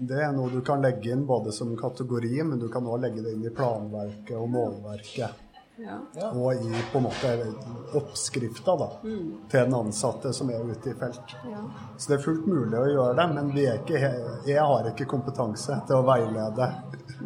Det 0.00 0.16
er 0.16 0.32
noe 0.32 0.48
du 0.48 0.62
kan 0.64 0.80
legge 0.80 1.10
inn 1.12 1.26
både 1.28 1.52
som 1.52 1.74
kategori, 1.76 2.38
men 2.48 2.60
du 2.62 2.70
kan 2.72 2.86
òg 2.88 3.02
legge 3.02 3.24
det 3.26 3.34
inn 3.36 3.44
i 3.44 3.52
planverket 3.52 4.36
og 4.38 4.48
målverket. 4.48 5.49
Ja. 5.80 6.30
Og 6.30 6.54
i 6.54 6.82
på 6.92 6.98
en 6.98 7.06
måte 7.06 7.32
oppskrifta 7.96 8.76
da, 8.78 8.88
mm. 9.02 9.28
til 9.50 9.60
den 9.60 9.76
ansatte 9.78 10.32
som 10.36 10.50
er 10.52 10.62
ute 10.66 10.92
i 10.92 10.96
felt. 10.98 11.34
Ja. 11.48 11.62
Så 11.96 12.12
det 12.12 12.18
er 12.18 12.24
fullt 12.24 12.48
mulig 12.50 12.78
å 12.78 12.86
gjøre 12.88 13.16
det, 13.18 13.26
men 13.34 13.50
ikke, 13.56 14.00
jeg 14.48 14.58
har 14.60 14.90
ikke 14.92 15.08
kompetanse 15.10 15.80
til 15.88 16.00
å 16.00 16.06
veilede 16.06 16.70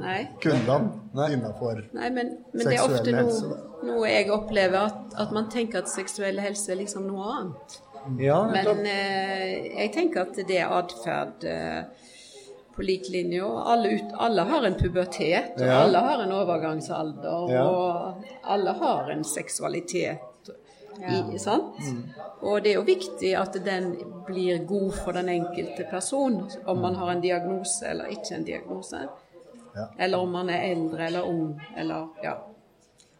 Nei. 0.01 0.19
kundene 0.43 1.29
innenfor 1.35 1.85
Nei, 1.95 2.11
men, 2.15 2.35
men 2.53 2.67
det 2.67 2.77
er 2.79 2.85
ofte 2.85 3.15
noe, 3.15 3.59
noe 3.87 4.11
jeg 4.11 4.31
opplever, 4.35 4.91
at, 4.91 5.19
at, 5.21 5.35
man 5.35 5.51
tenker 5.53 5.83
at 5.83 5.91
seksuell 5.93 6.41
helse 6.43 6.73
er 6.75 6.83
liksom 6.83 7.09
noe 7.11 7.29
annet. 7.39 7.79
Ja, 8.21 8.43
men 8.53 8.85
eh, 8.85 9.71
jeg 9.71 9.95
tenker 9.95 10.27
at 10.27 10.37
det 10.37 10.59
er 10.61 10.73
atferd 10.77 11.47
eh, 11.49 12.11
på 12.77 12.83
lik 12.83 13.09
linje. 13.13 13.43
Og 13.45 13.71
alle, 13.73 13.97
ut, 13.97 14.15
alle 14.27 14.47
har 14.51 14.69
en 14.69 14.79
pubertet, 14.79 15.57
og 15.57 15.67
ja. 15.67 15.81
alle 15.85 16.05
har 16.09 16.23
en 16.25 16.33
overgangsalder, 16.33 17.53
ja. 17.55 17.65
og 17.65 18.31
alle 18.55 18.79
har 18.81 19.11
en 19.15 19.25
seksualitet. 19.25 20.31
I, 20.95 21.17
mm. 21.19 22.03
Og 22.41 22.61
det 22.63 22.71
er 22.71 22.77
jo 22.77 22.85
viktig 22.87 23.33
at 23.35 23.57
den 23.67 23.89
blir 24.29 24.61
god 24.63 24.93
for 24.95 25.17
den 25.17 25.29
enkelte 25.33 25.89
person, 25.91 26.45
om 26.71 26.79
man 26.79 26.95
har 26.95 27.11
en 27.11 27.23
diagnose 27.25 27.89
eller 27.91 28.13
ikke 28.15 28.37
en 28.37 28.47
diagnose. 28.47 29.01
Eller 29.99 30.23
om 30.23 30.31
man 30.31 30.53
er 30.55 30.69
eldre 30.71 31.07
eller 31.07 31.27
ung, 31.27 31.61
eller 31.77 32.07
ja. 32.23 32.37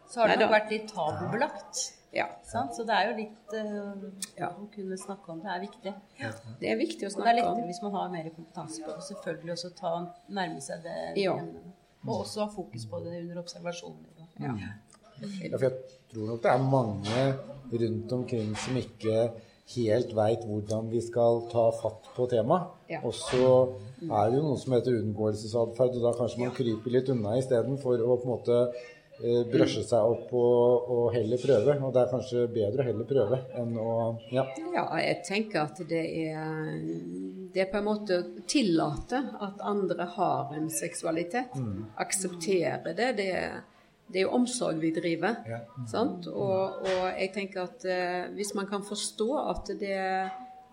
Så 0.07 0.21
har 0.21 0.31
det 0.31 0.39
nok 0.39 0.53
vært 0.55 0.71
litt 0.71 0.87
tabubelagt. 0.93 1.81
Ja. 2.15 2.27
Så 2.47 2.85
det 2.87 2.95
er 2.95 3.09
jo 3.09 3.15
litt 3.17 3.55
uh, 3.59 4.05
ja. 4.39 4.49
Å 4.49 4.67
kunne 4.71 4.97
snakke 4.99 5.33
om 5.33 5.41
det 5.43 5.51
er 5.51 5.63
viktig. 5.65 5.93
Ja. 6.21 6.31
Det 6.61 6.69
er 6.71 6.77
viktig 6.79 7.09
å 7.09 7.11
snakke 7.11 7.23
om. 7.23 7.27
Det 7.27 7.33
er 7.33 7.39
lettere 7.41 7.69
hvis 7.71 7.81
man 7.83 7.95
har 7.97 8.13
mer 8.13 8.29
kompetanse 8.31 8.83
på 8.83 8.91
det. 8.91 8.99
Og 9.01 9.07
Selvfølgelig 9.09 9.55
også 9.57 9.71
ta, 9.79 9.93
nærme 10.39 10.63
seg 10.63 10.85
det. 10.85 10.99
Ja. 11.19 11.35
Og 12.05 12.13
også 12.21 12.45
ha 12.45 12.51
fokus 12.53 12.85
på 12.87 13.01
det 13.03 13.17
under 13.23 13.41
observasjoner. 13.41 14.29
Ja. 14.39 14.53
ja, 14.61 15.57
for 15.57 15.67
jeg 15.67 15.75
tror 16.11 16.31
nok 16.31 16.41
det 16.43 16.51
er 16.51 16.63
mange 16.69 17.25
rundt 17.83 18.15
omkring 18.19 18.55
som 18.59 18.79
ikke 18.79 19.29
helt 19.73 20.11
veit 20.13 20.43
hvordan 20.45 20.89
vi 20.91 21.01
skal 21.01 21.45
ta 21.51 21.69
fatt 21.73 22.09
på 22.15 22.27
temaet. 22.31 22.73
Ja. 22.91 22.99
Og 23.01 23.15
så 23.17 23.45
er 24.05 24.29
det 24.29 24.37
jo 24.37 24.43
noe 24.45 24.59
som 24.61 24.75
heter 24.75 24.99
unngåelsesatferd, 24.99 25.97
og 25.97 26.05
da 26.05 26.11
kanskje 26.19 26.43
man 26.43 26.53
kryper 26.55 26.93
litt 26.93 27.09
unna 27.13 27.37
istedenfor 27.39 28.03
å 28.05 28.19
på 28.19 28.27
en 28.27 28.33
måte 28.35 28.59
brøsje 29.21 29.83
seg 29.87 30.09
opp 30.11 30.33
og, 30.35 30.89
og, 30.91 31.05
heller 31.15 31.39
prøve. 31.41 31.75
Og 31.79 31.93
det 31.95 32.01
er 32.01 32.11
kanskje 32.11 32.45
bedre 32.51 32.83
å 32.83 32.87
heller 32.89 33.07
prøve 33.09 33.39
enn 33.61 33.77
å 33.79 33.93
Ja, 34.33 34.45
ja 34.75 34.85
jeg 35.01 35.21
tenker 35.27 35.63
at 35.63 35.79
det 35.89 36.03
er, 36.25 36.75
det 37.53 37.63
er 37.65 37.71
på 37.71 37.79
en 37.79 37.87
måte 37.87 38.19
å 38.19 38.43
tillate 38.49 39.21
at 39.45 39.63
andre 39.63 40.09
har 40.17 40.53
en 40.57 40.69
seksualitet. 40.73 41.55
Mm. 41.55 41.87
Akseptere 42.05 42.93
det. 42.97 43.11
det 43.19 43.29
er, 43.39 43.59
det 44.11 44.21
er 44.21 44.27
jo 44.27 44.35
omsorg 44.37 44.81
vi 44.83 44.93
driver. 44.95 45.41
Ja. 45.49 45.63
Og, 45.95 46.29
og, 46.85 47.03
jeg 47.15 47.31
tenker 47.33 47.65
at 47.65 47.87
eh, 47.89 48.21
hvis 48.37 48.53
man 48.57 48.69
kan 48.69 48.85
forstå 48.85 49.29
at 49.41 49.75
det, 49.79 49.97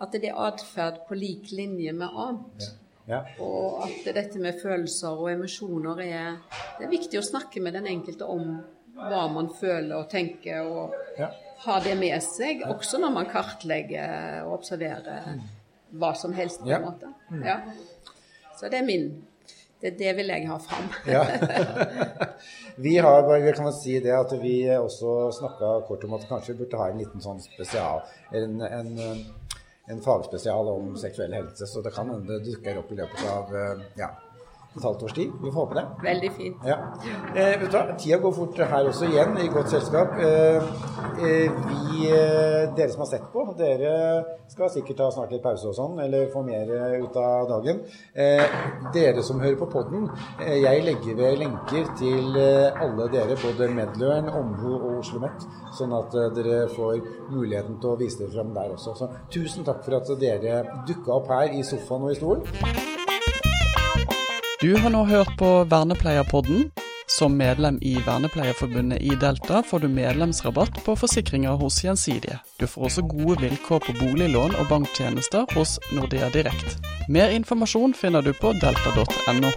at 0.02 0.14
det 0.18 0.32
er 0.32 0.46
atferd 0.50 1.04
på 1.08 1.16
lik 1.16 1.52
linje 1.54 1.94
med 1.96 2.10
annet, 2.10 2.66
ja 2.66 2.78
ja. 3.08 3.22
Og 3.42 3.82
at 3.86 4.06
dette 4.14 4.38
med 4.42 4.60
følelser 4.62 5.18
og 5.18 5.32
emosjoner 5.32 6.02
er 6.04 6.36
Det 6.78 6.86
er 6.86 6.92
viktig 6.92 7.18
å 7.18 7.24
snakke 7.26 7.62
med 7.62 7.74
den 7.74 7.88
enkelte 7.90 8.28
om 8.30 8.60
hva 8.94 9.24
man 9.32 9.48
føler 9.56 9.96
og 9.96 10.10
tenker, 10.12 10.68
og 10.68 11.18
ja. 11.18 11.30
ha 11.64 11.78
det 11.82 11.96
med 11.98 12.18
seg, 12.22 12.62
også 12.68 13.00
når 13.02 13.14
man 13.14 13.28
kartlegger 13.30 14.44
og 14.44 14.58
observerer 14.60 15.32
hva 15.98 16.12
som 16.14 16.34
helst. 16.36 16.60
på 16.62 16.70
en 16.70 16.84
måte. 16.84 17.12
Mm. 17.30 17.44
Ja. 17.46 17.58
Så 18.58 18.68
det 18.70 18.82
er 18.82 18.86
min 18.86 19.10
det, 19.82 19.96
det 19.98 20.12
vil 20.14 20.30
jeg 20.30 20.46
ha 20.46 20.58
fram. 20.62 20.90
ja. 21.10 21.24
Vi 22.76 22.96
har 22.96 23.22
bare, 23.22 23.40
vi 23.42 23.52
kan 23.52 23.72
si 23.72 23.98
det 24.00 24.12
at 24.16 24.32
vi 24.42 24.54
også 24.76 25.30
snakka 25.36 25.72
kort 25.88 26.04
om 26.06 26.14
at 26.16 26.22
kanskje 26.28 26.54
vi 26.54 26.62
burde 26.62 26.78
ha 26.80 26.86
en 26.88 27.02
liten 27.02 27.20
sånn 27.20 27.42
spesial 27.44 28.00
en, 28.32 28.62
en 28.64 28.88
en 29.92 30.02
fagspesial 30.04 30.68
om 30.72 30.92
seksuell 31.00 31.34
helse, 31.36 31.68
så 31.68 31.82
det 31.84 31.94
kan 31.94 32.10
hende 32.10 32.36
det 32.38 32.44
dukker 32.50 32.80
opp 32.82 32.92
i 32.92 32.98
løpet 33.00 33.24
av 33.32 33.56
eh, 33.56 33.84
ja, 34.00 34.10
et 34.76 34.82
halvt 34.82 35.02
års 35.06 35.14
tid. 35.16 35.32
Vi 35.42 35.52
får 35.52 35.60
håpe 35.60 35.78
det. 35.78 35.84
Veldig 36.02 36.30
fint. 36.36 36.66
Ja. 36.66 36.78
Eh, 37.34 37.54
vet 37.60 37.70
du 37.70 37.76
hva, 37.76 37.82
Tida 37.98 38.18
går 38.22 38.34
fort 38.36 38.58
her 38.72 38.88
også 38.90 39.08
igjen, 39.10 39.36
i 39.38 39.48
godt 39.52 39.70
selskap. 39.72 40.16
Eh, 40.18 40.70
eh, 41.22 41.62
vi, 41.68 42.08
eh, 42.08 42.72
dere 42.76 42.90
som 42.92 43.04
har 43.04 43.10
sett 43.12 43.26
på, 43.32 43.46
dere 43.58 43.94
skal 44.52 44.72
sikkert 44.72 44.98
ta 44.98 45.10
snart 45.14 45.32
litt 45.32 45.44
pause 45.44 45.70
og 45.70 45.76
sånn, 45.76 46.00
eller 46.02 46.30
få 46.32 46.42
mer 46.46 46.72
eh, 46.72 46.98
ut 47.04 47.16
av 47.20 47.48
dagen. 47.52 47.82
Eh, 48.14 48.58
dere 48.96 49.22
som 49.22 49.40
hører 49.40 49.60
på 49.60 49.70
podden, 49.72 50.08
jeg 50.42 50.84
legger 50.84 51.16
ved 51.16 51.38
lenker 51.44 51.88
til 51.98 52.36
alle 52.36 53.08
dere, 53.12 53.36
både 53.40 53.70
Medløren, 53.72 54.28
Omhu 54.32 54.70
og 54.74 54.88
Oslo 54.98 55.12
OsloMet, 55.12 55.44
sånn 55.76 55.92
at 55.96 56.16
dere 56.36 56.62
får 56.72 57.02
muligheten 57.32 57.78
til 57.82 57.92
å 57.92 57.98
vise 58.00 58.22
dere 58.22 58.32
fram 58.36 58.54
der 58.56 58.72
også. 58.76 58.96
Så 58.96 59.10
tusen 59.32 59.66
takk 59.68 59.84
for 59.84 59.98
at 60.00 60.14
dere 60.20 60.62
dukka 60.88 61.18
opp 61.18 61.30
her 61.32 61.52
i 61.52 61.62
sofaen 61.66 62.08
og 62.08 62.14
i 62.14 62.18
stolen. 62.18 62.91
Du 64.62 64.76
har 64.78 64.90
nå 64.90 65.04
hørt 65.04 65.38
på 65.38 65.64
Vernepleierpodden. 65.64 66.70
Som 67.06 67.34
medlem 67.36 67.78
i 67.82 67.96
Vernepleierforbundet 68.06 69.02
i 69.02 69.16
Delta 69.20 69.62
får 69.62 69.78
du 69.82 69.88
medlemsrabatt 69.88 70.84
på 70.84 70.94
forsikringer 70.96 71.58
hos 71.58 71.80
Gjensidige. 71.84 72.38
Du 72.60 72.66
får 72.70 72.84
også 72.86 73.02
gode 73.10 73.40
vilkår 73.42 73.82
på 73.88 73.96
boliglån 73.98 74.54
og 74.54 74.68
banktjenester 74.70 75.50
hos 75.56 75.80
Nordea 75.90 76.30
Direkt. 76.30 76.78
Mer 77.08 77.34
informasjon 77.34 77.98
finner 77.98 78.22
du 78.22 78.30
på 78.38 78.54
delta.no. 78.62 79.50